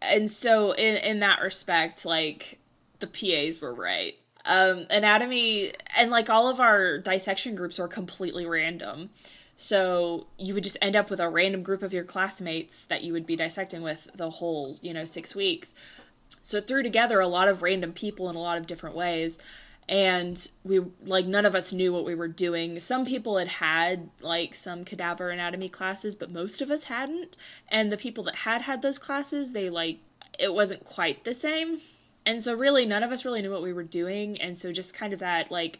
[0.00, 2.58] And so in in that respect, like
[3.00, 4.14] the PAs were right.
[4.44, 9.10] Um, anatomy and like all of our dissection groups were completely random.
[9.56, 13.12] So you would just end up with a random group of your classmates that you
[13.12, 15.74] would be dissecting with the whole, you know, six weeks.
[16.42, 19.38] So it threw together a lot of random people in a lot of different ways.
[19.88, 22.78] And we, like, none of us knew what we were doing.
[22.78, 27.36] Some people had had, like, some cadaver anatomy classes, but most of us hadn't.
[27.68, 29.98] And the people that had had those classes, they, like,
[30.38, 31.78] it wasn't quite the same.
[32.26, 34.40] And so, really, none of us really knew what we were doing.
[34.42, 35.78] And so, just kind of that, like,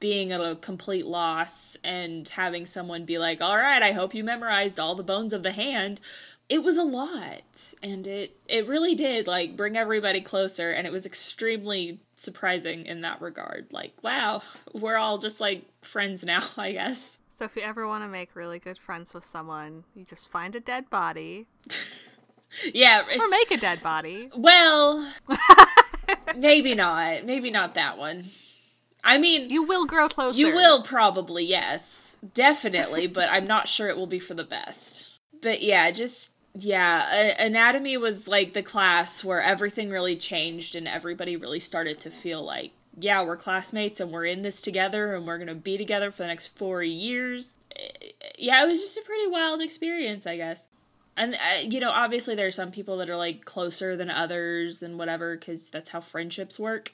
[0.00, 4.22] being at a complete loss and having someone be like, all right, I hope you
[4.22, 6.00] memorized all the bones of the hand,
[6.48, 10.92] it was a lot and it it really did like bring everybody closer and it
[10.92, 14.42] was extremely surprising in that regard like wow
[14.74, 18.34] we're all just like friends now i guess So if you ever want to make
[18.34, 21.46] really good friends with someone, you just find a dead body
[22.74, 24.30] yeah or make a dead body.
[24.36, 25.06] well
[26.36, 28.24] maybe not maybe not that one
[29.04, 30.38] i mean You will grow closer.
[30.38, 32.16] You will probably, yes.
[32.34, 35.18] Definitely, but I'm not sure it will be for the best.
[35.40, 41.36] But yeah, just yeah, anatomy was like the class where everything really changed and everybody
[41.36, 45.38] really started to feel like, yeah, we're classmates and we're in this together and we're
[45.38, 47.54] going to be together for the next 4 years.
[47.76, 47.88] Eh,
[48.38, 50.66] Yeah, it was just a pretty wild experience, I guess.
[51.16, 54.82] And uh, you know, obviously there are some people that are like closer than others
[54.82, 56.90] and whatever cuz that's how friendships work.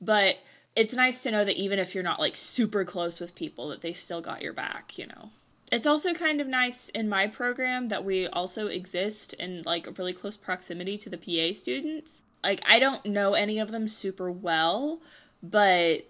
[0.00, 0.36] But
[0.76, 3.80] it's nice to know that even if you're not like super close with people that
[3.82, 5.30] they still got your back you know
[5.70, 9.92] it's also kind of nice in my program that we also exist in like a
[9.92, 12.22] really close proximity to the pa students.
[12.42, 15.00] Like i don't know any of them super well
[15.42, 16.06] but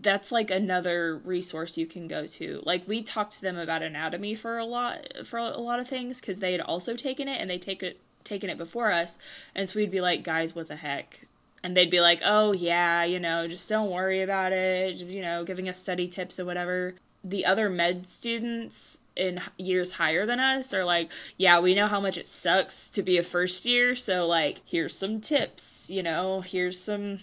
[0.00, 2.62] that's like another resource you can go to.
[2.64, 6.20] Like we talked to them about anatomy for a lot for a lot of things
[6.20, 9.18] because they had also taken it and they take it taken it before us.
[9.54, 11.20] And so we'd be like guys what the heck?
[11.64, 15.44] And they'd be like, "Oh yeah, you know, just don't worry about it," you know,
[15.44, 16.94] giving us study tips or whatever.
[17.24, 22.00] The other med students in years higher than us are like, "Yeah, we know how
[22.00, 26.40] much it sucks to be a first year, so like, here's some tips, you know,
[26.40, 27.18] here's some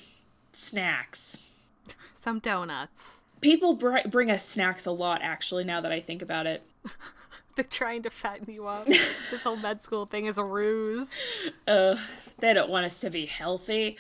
[0.54, 1.38] snacks."
[2.22, 3.22] Some donuts.
[3.42, 6.64] People br- bring us snacks a lot actually now that I think about it.
[7.56, 8.86] They're trying to fatten you up.
[8.86, 11.12] this whole med school thing is a ruse.
[11.68, 11.96] uh,
[12.40, 13.98] they don't want us to be healthy.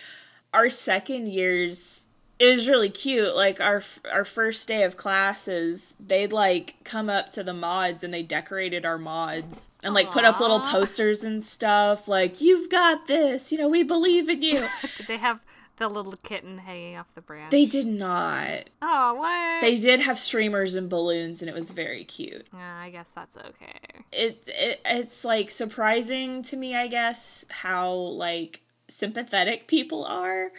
[0.54, 2.08] Our second years,
[2.40, 3.36] it was really cute.
[3.36, 8.14] Like our our first day of classes, they'd like come up to the mods and
[8.14, 12.08] they decorated our mods and like put up little posters and stuff.
[12.08, 14.66] Like you've got this, you know, we believe in you.
[14.98, 15.42] Did they have
[15.78, 17.52] the little kitten hanging off the branch?
[17.52, 18.66] they did not.
[18.82, 19.62] Oh, what?
[19.62, 22.46] They did have streamers and balloons, and it was very cute.
[22.54, 24.04] Yeah, I guess that's okay.
[24.12, 30.52] it, it it's like surprising to me i guess how like sympathetic people are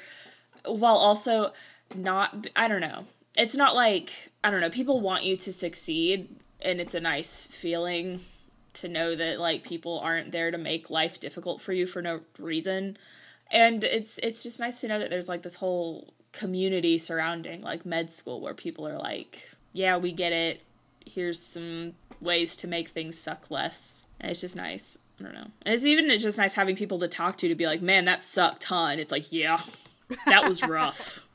[0.65, 1.53] while also
[1.95, 3.05] not i don't know.
[3.37, 4.11] It's not like
[4.43, 6.29] i don't know people want you to succeed
[6.63, 8.21] and it's a nice feeling
[8.75, 12.21] to know that like people aren't there to make life difficult for you for no
[12.39, 12.97] reason.
[13.51, 17.85] And it's it's just nice to know that there's like this whole community surrounding like
[17.85, 19.43] med school where people are like
[19.73, 20.63] yeah we get it.
[21.05, 24.05] Here's some ways to make things suck less.
[24.21, 24.99] And it's just nice.
[25.19, 25.51] I don't know.
[25.63, 28.05] And it's even it's just nice having people to talk to to be like man
[28.05, 28.95] that sucked huh?
[28.97, 29.61] It's like yeah
[30.27, 31.27] that was rough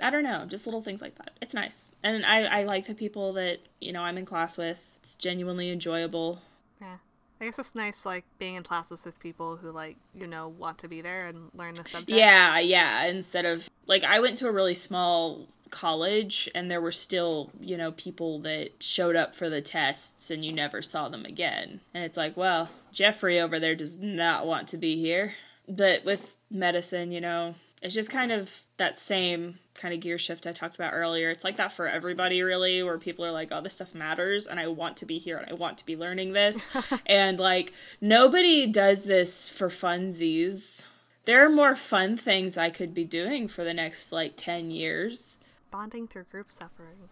[0.00, 2.94] i don't know just little things like that it's nice and i i like the
[2.94, 6.40] people that you know i'm in class with it's genuinely enjoyable
[6.80, 6.96] Yeah.
[7.40, 10.78] I guess it's nice, like, being in classes with people who, like, you know, want
[10.78, 12.10] to be there and learn the subject.
[12.10, 13.06] Yeah, yeah.
[13.06, 17.76] Instead of like I went to a really small college and there were still, you
[17.76, 21.80] know, people that showed up for the tests and you never saw them again.
[21.92, 25.34] And it's like, well, Jeffrey over there does not want to be here.
[25.68, 30.46] But with medicine, you know, it's just kind of that same kind of gear shift
[30.46, 31.28] I talked about earlier.
[31.30, 34.58] It's like that for everybody, really, where people are like, oh, this stuff matters and
[34.58, 36.56] I want to be here and I want to be learning this.
[37.06, 40.86] and like, nobody does this for funsies.
[41.26, 45.38] There are more fun things I could be doing for the next like 10 years.
[45.70, 47.10] Bonding through group suffering.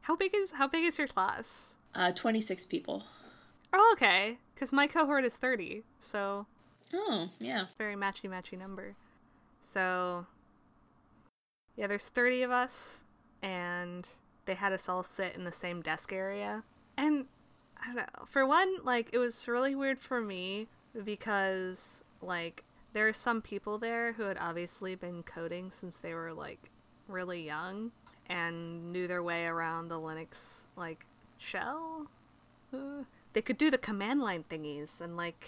[0.00, 1.76] How big is how big is your class?
[1.94, 3.02] Uh, 26 people.
[3.72, 4.38] Oh, okay.
[4.54, 6.46] Because my cohort is 30, so
[6.94, 7.66] Oh, yeah.
[7.78, 8.94] very matchy matchy number.
[9.62, 10.26] So,
[11.76, 12.98] yeah, there's 30 of us,
[13.40, 14.06] and
[14.44, 16.64] they had us all sit in the same desk area.
[16.98, 17.26] And
[17.80, 18.24] I don't know.
[18.26, 20.66] For one, like, it was really weird for me
[21.04, 26.32] because, like, there are some people there who had obviously been coding since they were,
[26.34, 26.70] like,
[27.08, 27.92] really young
[28.28, 31.06] and knew their way around the Linux, like,
[31.38, 32.08] shell.
[32.74, 35.46] Uh, they could do the command line thingies and, like,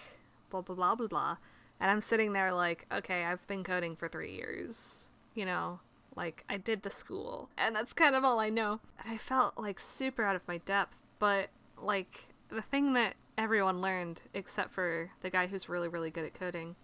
[0.51, 1.37] blah, blah, blah, blah, blah.
[1.85, 5.11] And I'm sitting there like, okay, I've been coding for three years.
[5.35, 5.81] You know,
[6.17, 7.51] like I did the school.
[7.59, 8.81] And that's kind of all I know.
[8.99, 10.97] And I felt like super out of my depth.
[11.19, 16.25] But like the thing that everyone learned, except for the guy who's really, really good
[16.25, 16.77] at coding,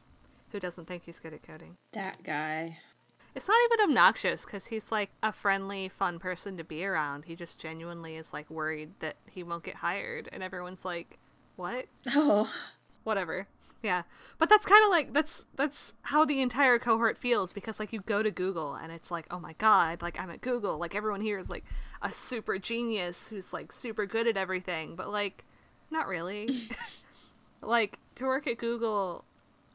[0.53, 1.76] who doesn't think he's good at coding.
[1.92, 2.76] That guy.
[3.34, 7.24] It's not even obnoxious because he's like a friendly, fun person to be around.
[7.24, 10.28] He just genuinely is like worried that he won't get hired.
[10.30, 11.16] And everyone's like,
[11.57, 11.86] what?
[12.09, 12.53] Oh,
[13.03, 13.46] whatever
[13.83, 14.03] yeah
[14.39, 18.01] but that's kind of like that's that's how the entire cohort feels because like you
[18.03, 21.20] go to google and it's like oh my god like i'm at google like everyone
[21.22, 21.64] here is like
[22.03, 25.45] a super genius who's like super good at everything but like
[25.91, 26.49] not really
[27.62, 29.24] like to work at Google,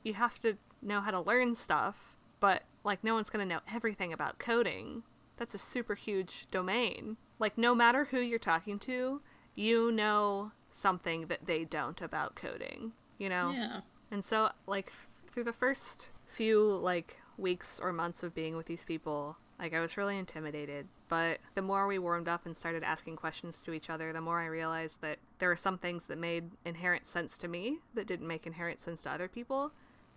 [0.04, 3.62] you have to know how to learn stuff, but like no one's going to know
[3.72, 5.04] everything about coding.
[5.38, 7.18] That's a super huge domain.
[7.40, 9.22] Like no matter who you're talking to,
[9.56, 13.52] you know something that they don't about coding, you know?
[13.52, 13.82] Yeah.
[14.16, 14.94] And so like
[15.30, 19.82] through the first few like weeks or months of being with these people, like I
[19.82, 23.90] was really intimidated, but the more we warmed up and started asking questions to each
[23.90, 27.50] other, the more I realized that there were some things that made inherent sense to
[27.50, 29.74] me that didn't make inherent sense to other people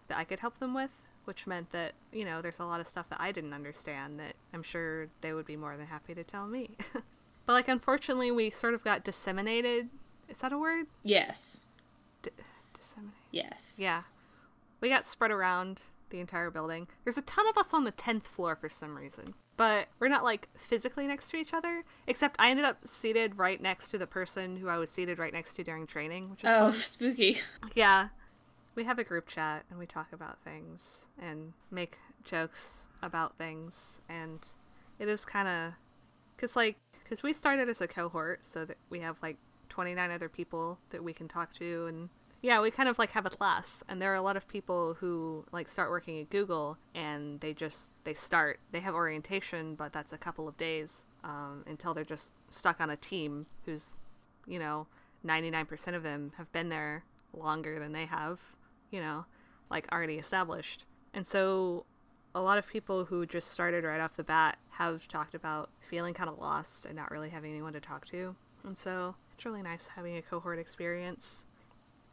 [0.06, 0.92] that I could help them with,
[1.24, 4.34] which meant that, you know, there's a lot of stuff that I didn't understand that
[4.54, 6.70] I'm sure they would be more than happy to tell me.
[7.46, 9.88] but like unfortunately, we sort of got disseminated.
[10.28, 10.86] Is that a word?
[11.02, 11.62] Yes.
[12.78, 13.14] Disseminate.
[13.30, 13.74] Yes.
[13.76, 14.02] Yeah.
[14.80, 16.88] We got spread around the entire building.
[17.04, 19.34] There's a ton of us on the 10th floor for some reason.
[19.56, 23.60] But we're not like physically next to each other, except I ended up seated right
[23.60, 26.50] next to the person who I was seated right next to during training, which is
[26.50, 26.72] Oh, fun.
[26.80, 27.38] spooky.
[27.74, 28.08] Yeah.
[28.76, 34.00] We have a group chat and we talk about things and make jokes about things
[34.08, 34.46] and
[35.00, 35.72] it is kind of
[36.36, 36.76] cuz like
[37.08, 39.36] cuz we started as a cohort so that we have like
[39.68, 42.08] 29 other people that we can talk to and
[42.40, 44.94] yeah, we kind of like have a class and there are a lot of people
[45.00, 49.92] who like start working at Google and they just they start they have orientation but
[49.92, 54.04] that's a couple of days um, until they're just stuck on a team who's
[54.46, 54.86] you know
[55.26, 58.40] 99% of them have been there longer than they have
[58.90, 59.26] you know
[59.70, 60.84] like already established.
[61.14, 61.84] And so
[62.34, 66.14] a lot of people who just started right off the bat have talked about feeling
[66.14, 68.36] kind of lost and not really having anyone to talk to.
[68.64, 71.46] And so it's really nice having a cohort experience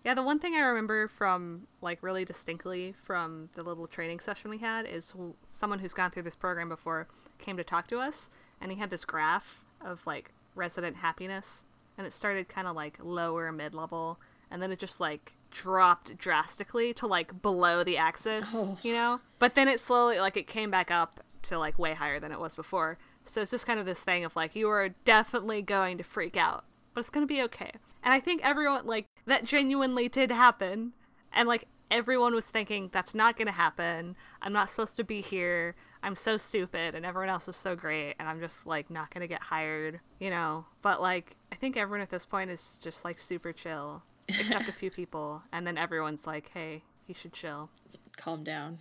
[0.05, 4.49] yeah, the one thing I remember from like really distinctly from the little training session
[4.51, 5.13] we had is
[5.51, 7.07] someone who's gone through this program before
[7.39, 8.29] came to talk to us
[8.61, 11.65] and he had this graph of like resident happiness
[11.97, 14.19] and it started kind of like lower mid-level
[14.51, 18.77] and then it just like dropped drastically to like below the axis, Oh.
[18.83, 19.21] you know?
[19.39, 22.39] But then it slowly like it came back up to like way higher than it
[22.39, 22.97] was before.
[23.25, 26.37] So it's just kind of this thing of like you are definitely going to freak
[26.37, 27.71] out, but it's going to be okay.
[28.03, 30.93] And I think everyone like that genuinely did happen
[31.33, 34.15] and like everyone was thinking that's not going to happen.
[34.41, 35.75] I'm not supposed to be here.
[36.01, 39.21] I'm so stupid and everyone else is so great and I'm just like not going
[39.21, 40.65] to get hired, you know.
[40.81, 44.73] But like I think everyone at this point is just like super chill except a
[44.73, 47.69] few people and then everyone's like, "Hey, you should chill."
[48.17, 48.77] Calm down.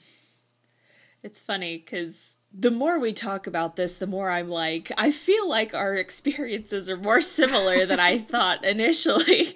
[1.22, 5.48] It's funny because the more we talk about this, the more I'm like, I feel
[5.48, 9.54] like our experiences are more similar than I thought initially.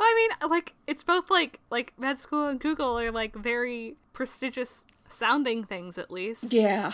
[0.00, 3.96] Well, I mean, like it's both like like med school and Google are like very
[4.14, 6.54] prestigious sounding things at least.
[6.54, 6.90] yeah.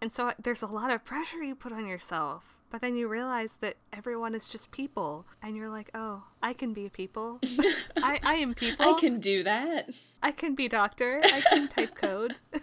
[0.00, 2.60] And so there's a lot of pressure you put on yourself.
[2.70, 6.72] But then you realize that everyone is just people and you're like, "Oh, I can
[6.72, 7.40] be a people.
[7.96, 8.94] I I am people.
[8.94, 9.90] I can do that.
[10.22, 11.20] I can be doctor.
[11.24, 12.36] I can type code."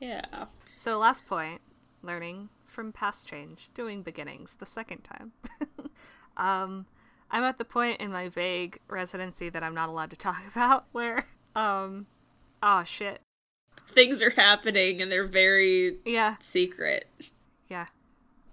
[0.00, 0.46] Yeah.
[0.78, 1.60] So last point,
[2.02, 5.32] learning from past change, doing beginnings the second time.
[6.38, 6.86] um,
[7.30, 10.84] I'm at the point in my vague residency that I'm not allowed to talk about
[10.92, 12.06] where, um,
[12.62, 13.20] oh shit,
[13.88, 17.06] Things are happening and they're very yeah, secret.
[17.68, 17.86] yeah.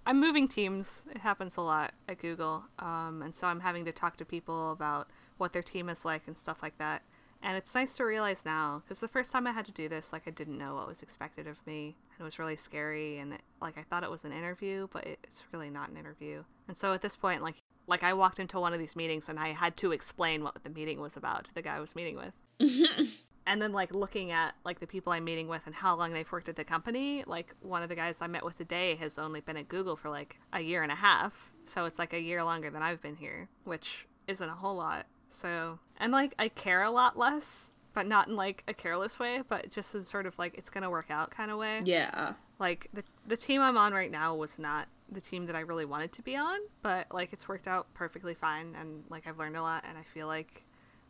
[0.04, 1.04] I'm moving teams.
[1.10, 4.72] It happens a lot at Google, um, and so I'm having to talk to people
[4.72, 7.02] about what their team is like and stuff like that.
[7.42, 10.12] And it's nice to realize now because the first time I had to do this,
[10.12, 13.18] like I didn't know what was expected of me, and it was really scary.
[13.18, 15.96] And it, like I thought it was an interview, but it, it's really not an
[15.98, 16.42] interview.
[16.66, 17.56] And so at this point, like
[17.88, 20.70] like I walked into one of these meetings and I had to explain what the
[20.70, 22.34] meeting was about to the guy I was meeting with
[23.48, 26.30] and then like looking at like the people I'm meeting with and how long they've
[26.30, 29.40] worked at the company, like one of the guys I met with today has only
[29.40, 31.50] been at Google for like a year and a half.
[31.64, 35.06] So it's like a year longer than I've been here, which isn't a whole lot.
[35.28, 39.42] So, and like I care a lot less, but not in like a careless way,
[39.48, 41.80] but just in sort of like it's going to work out kind of way.
[41.82, 42.34] Yeah.
[42.58, 45.84] Like the the team I'm on right now was not the team that I really
[45.84, 49.56] wanted to be on, but like it's worked out perfectly fine and like I've learned
[49.56, 50.64] a lot and I feel like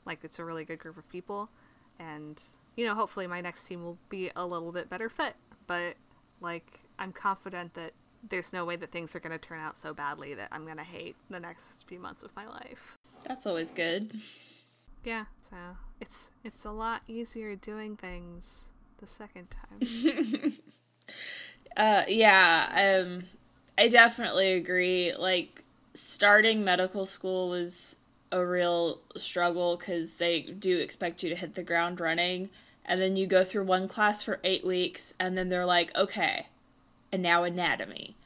[0.06, 1.50] like it's a really good group of people
[1.98, 2.40] and
[2.76, 5.34] you know hopefully my next team will be a little bit better fit
[5.66, 5.96] but
[6.40, 7.92] like i'm confident that
[8.30, 10.76] there's no way that things are going to turn out so badly that i'm going
[10.78, 14.12] to hate the next few months of my life That's always good.
[15.04, 15.56] yeah so
[16.00, 18.68] it's it's a lot easier doing things
[18.98, 20.52] the second time
[21.76, 23.24] Uh yeah, um
[23.78, 25.14] I definitely agree.
[25.14, 25.64] Like
[25.94, 27.96] starting medical school was
[28.30, 32.50] a real struggle cuz they do expect you to hit the ground running
[32.84, 36.46] and then you go through one class for 8 weeks and then they're like, "Okay,
[37.12, 38.16] and now anatomy."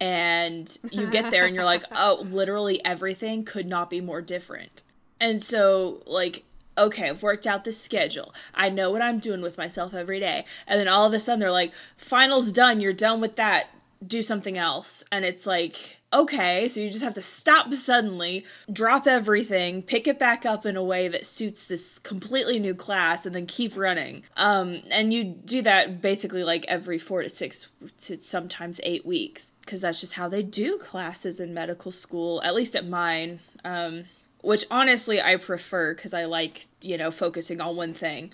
[0.00, 4.82] And you get there and you're like, "Oh, literally everything could not be more different."
[5.20, 6.44] And so like
[6.78, 8.34] okay, I've worked out the schedule.
[8.54, 10.44] I know what I'm doing with myself every day.
[10.68, 13.66] And then all of a sudden they're like, finals done, you're done with that.
[14.06, 15.04] Do something else.
[15.10, 20.18] And it's like, okay, so you just have to stop suddenly, drop everything, pick it
[20.18, 24.24] back up in a way that suits this completely new class, and then keep running.
[24.36, 29.52] Um, and you do that basically like every four to six to sometimes eight weeks,
[29.60, 33.40] because that's just how they do classes in medical school, at least at mine.
[33.64, 34.04] Um,
[34.42, 38.32] which honestly I prefer because I like, you know, focusing on one thing.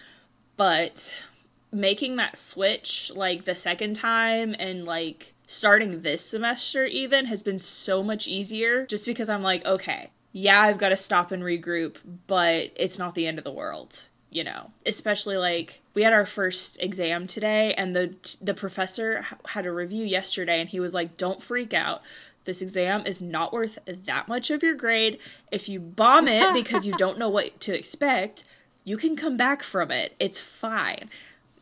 [0.56, 1.14] But
[1.72, 7.58] making that switch like the second time and like starting this semester even has been
[7.58, 11.96] so much easier just because I'm like, okay, yeah, I've got to stop and regroup,
[12.26, 13.96] but it's not the end of the world,
[14.30, 14.70] you know.
[14.84, 20.04] Especially like we had our first exam today and the the professor had a review
[20.04, 22.02] yesterday and he was like, "Don't freak out.
[22.44, 25.18] This exam is not worth that much of your grade.
[25.52, 28.44] If you bomb it because you don't know what to expect,
[28.82, 30.14] you can come back from it.
[30.18, 31.10] It's fine."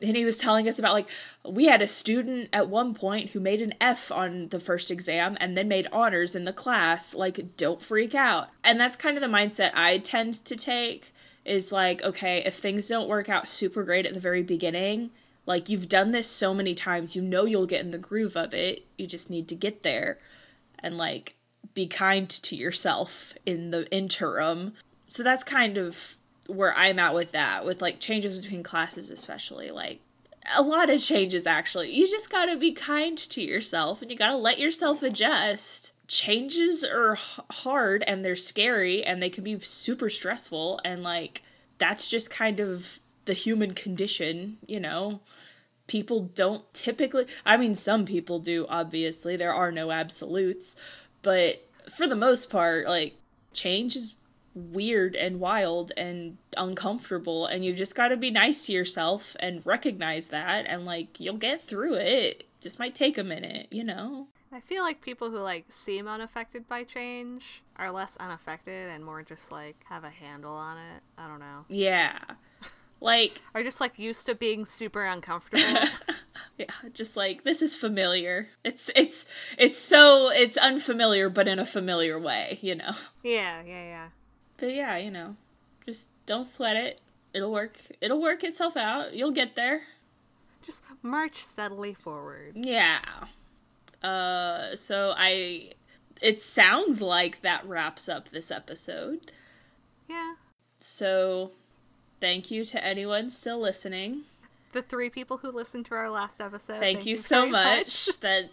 [0.02, 1.08] And he was telling us about like
[1.44, 5.36] we had a student at one point who made an F on the first exam
[5.40, 7.14] and then made honors in the class.
[7.14, 8.48] Like, don't freak out.
[8.64, 11.12] And that's kind of the mindset I tend to take
[11.44, 15.10] is like, okay, if things don't work out super great at the very beginning,
[15.46, 18.54] like you've done this so many times, you know you'll get in the groove of
[18.54, 18.84] it.
[18.96, 20.18] You just need to get there
[20.78, 21.34] and like
[21.74, 24.74] be kind to yourself in the interim.
[25.10, 26.14] So that's kind of
[26.46, 29.70] where I'm at with that, with like changes between classes, especially.
[29.70, 30.00] Like,
[30.56, 31.94] a lot of changes, actually.
[31.94, 35.92] You just gotta be kind to yourself and you gotta let yourself adjust.
[36.08, 37.16] Changes are
[37.50, 41.42] hard and they're scary and they can be super stressful, and like,
[41.78, 45.20] that's just kind of the human condition, you know?
[45.86, 49.36] People don't typically, I mean, some people do, obviously.
[49.36, 50.76] There are no absolutes,
[51.22, 51.64] but
[51.96, 53.14] for the most part, like,
[53.52, 54.14] change is
[54.54, 59.64] weird and wild and uncomfortable and you just got to be nice to yourself and
[59.64, 62.06] recognize that and like you'll get through it.
[62.06, 62.44] it.
[62.60, 64.26] Just might take a minute you know?
[64.52, 69.22] I feel like people who like seem unaffected by change are less unaffected and more
[69.22, 71.02] just like have a handle on it.
[71.16, 71.64] I don't know.
[71.68, 72.18] Yeah.
[73.00, 75.88] Like are just like used to being super uncomfortable.
[76.56, 78.46] Yeah just like this is familiar.
[78.62, 79.24] It's it's
[79.58, 82.92] it's so it's unfamiliar but in a familiar way you know?
[83.24, 84.08] Yeah yeah yeah
[84.62, 85.34] but yeah, you know,
[85.86, 87.00] just don't sweat it.
[87.34, 87.76] It'll work.
[88.00, 89.12] It'll work itself out.
[89.12, 89.80] You'll get there.
[90.64, 92.52] Just march steadily forward.
[92.54, 93.00] Yeah.
[94.04, 95.72] Uh so I
[96.20, 99.32] it sounds like that wraps up this episode.
[100.08, 100.34] Yeah.
[100.78, 101.50] So
[102.20, 104.20] thank you to anyone still listening.
[104.70, 106.78] The three people who listened to our last episode.
[106.78, 108.06] Thank, thank you, you, so much.
[108.06, 108.20] much.
[108.20, 108.50] That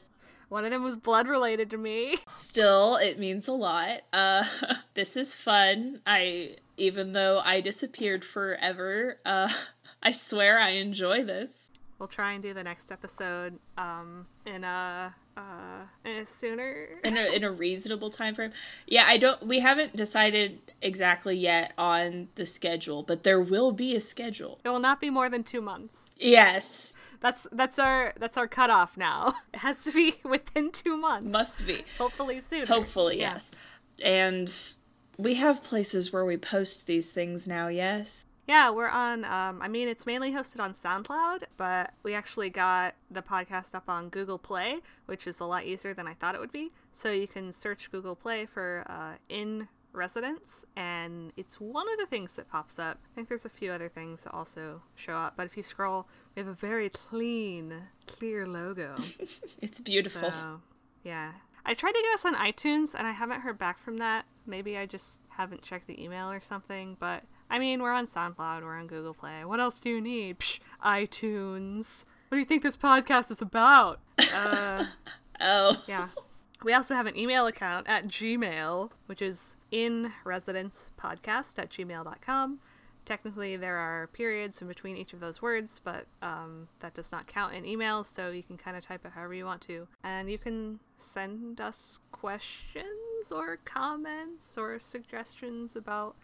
[0.50, 2.18] one of them was blood related to me.
[2.32, 4.02] Still, it means a lot.
[4.12, 4.44] Uh,
[4.96, 6.02] this is fun.
[6.06, 9.50] I, even though I disappeared forever, uh,
[10.04, 11.70] I swear I enjoy this.
[12.00, 17.18] We'll try and do the next episode um, in a uh, in a sooner in
[17.18, 18.52] a, in a reasonable time frame.
[18.88, 19.46] Yeah, I don't.
[19.46, 24.60] We haven't decided exactly yet on the schedule, but there will be a schedule.
[24.64, 26.06] It will not be more than two months.
[26.18, 29.36] Yes, that's that's our that's our cutoff now.
[29.54, 31.32] It has to be within two months.
[31.32, 31.84] Must be.
[31.98, 32.68] Hopefully soon.
[32.68, 33.34] Hopefully, yeah.
[33.36, 33.46] yes.
[34.04, 34.76] And
[35.18, 38.26] we have places where we post these things now, yes?
[38.48, 39.26] Yeah, we're on.
[39.26, 43.88] Um, I mean, it's mainly hosted on SoundCloud, but we actually got the podcast up
[43.88, 46.72] on Google Play, which is a lot easier than I thought it would be.
[46.92, 52.06] So you can search Google Play for uh, In residence, and it's one of the
[52.06, 53.00] things that pops up.
[53.12, 56.08] I think there's a few other things that also show up, but if you scroll,
[56.36, 57.74] we have a very clean,
[58.08, 58.96] clear logo.
[59.62, 60.32] it's beautiful.
[60.32, 60.62] So,
[61.04, 61.32] yeah.
[61.66, 64.26] I tried to get us on iTunes, and I haven't heard back from that.
[64.46, 68.62] Maybe I just haven't checked the email or something, but I mean, we're on SoundCloud,
[68.62, 69.44] we're on Google Play.
[69.44, 70.40] What else do you need?
[70.40, 72.06] Psh, iTunes.
[72.30, 74.00] What do you think this podcast is about?
[74.34, 74.86] Uh,
[75.40, 75.82] oh.
[75.88, 76.10] Yeah.
[76.64, 82.60] We also have an email account at Gmail, which is in residence podcast at gmail.com.
[83.06, 87.28] Technically, there are periods in between each of those words, but um, that does not
[87.28, 89.88] count in emails, so you can kind of type it however you want to.
[90.04, 96.16] And you can send us questions or comments or suggestions about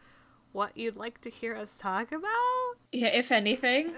[0.52, 2.76] what you'd like to hear us talk about.
[2.92, 3.94] Yeah, if anything.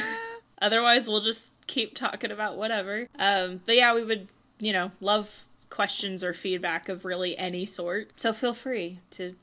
[0.60, 3.06] Otherwise, we'll just keep talking about whatever.
[3.18, 4.28] Um, but yeah, we would,
[4.58, 5.44] you know, love
[5.74, 8.08] questions or feedback of really any sort.
[8.14, 9.34] So feel free to,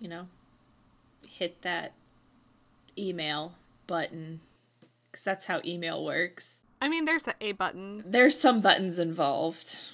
[0.00, 0.26] you know,
[1.28, 1.92] hit that
[2.96, 3.52] email
[3.86, 4.40] button
[5.10, 6.60] because that's how email works.
[6.80, 8.02] I mean, there's a A button.
[8.06, 9.90] There's some buttons involved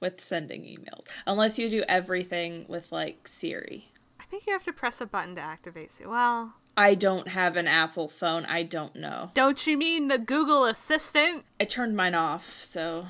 [0.00, 3.86] with sending emails, unless you do everything with like Siri.
[4.20, 6.10] I think you have to press a button to activate Siri.
[6.10, 8.44] Well, I don't have an Apple phone.
[8.44, 9.30] I don't know.
[9.34, 11.44] Don't you mean the Google Assistant?
[11.58, 13.06] I turned mine off, so.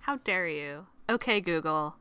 [0.00, 0.86] How dare you?
[1.08, 1.96] Okay, Google.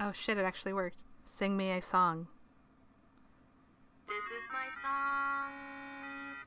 [0.00, 1.02] Oh shit, it actually worked.
[1.24, 2.26] Sing me a song.
[4.08, 5.52] This is my song.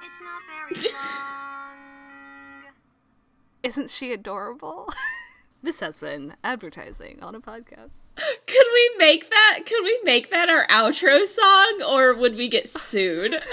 [0.02, 2.74] It's not very long.
[3.64, 4.94] Isn't she adorable?
[5.64, 8.10] this has been advertising on a podcast.
[8.16, 9.60] Could we make that?
[9.66, 13.40] Could we make that our outro song, or would we get sued?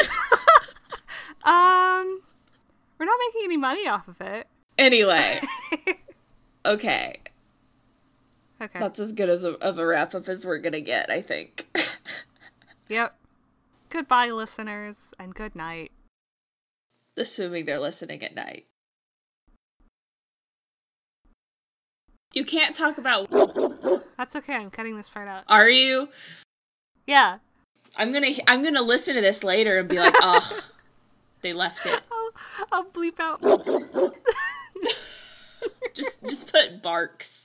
[1.47, 2.23] Um,
[2.97, 4.47] we're not making any money off of it.
[4.79, 5.43] anyway,
[6.65, 7.21] okay,
[8.65, 8.79] Okay.
[8.79, 11.67] that's as good as a, of a wrap up as we're gonna get, I think.
[12.89, 13.17] Yep.
[13.89, 15.91] Goodbye, listeners, and good night.
[17.17, 18.67] Assuming they're listening at night.
[22.35, 23.31] You can't talk about.
[24.17, 24.57] That's okay.
[24.57, 25.45] I'm cutting this part out.
[25.49, 26.09] Are you?
[27.07, 27.39] Yeah.
[27.97, 28.31] I'm gonna.
[28.49, 30.61] I'm gonna listen to this later and be like, oh,
[31.43, 32.03] they left it.
[32.12, 32.31] I'll,
[32.73, 33.41] I'll bleep out.
[35.95, 37.44] Just, just put barks.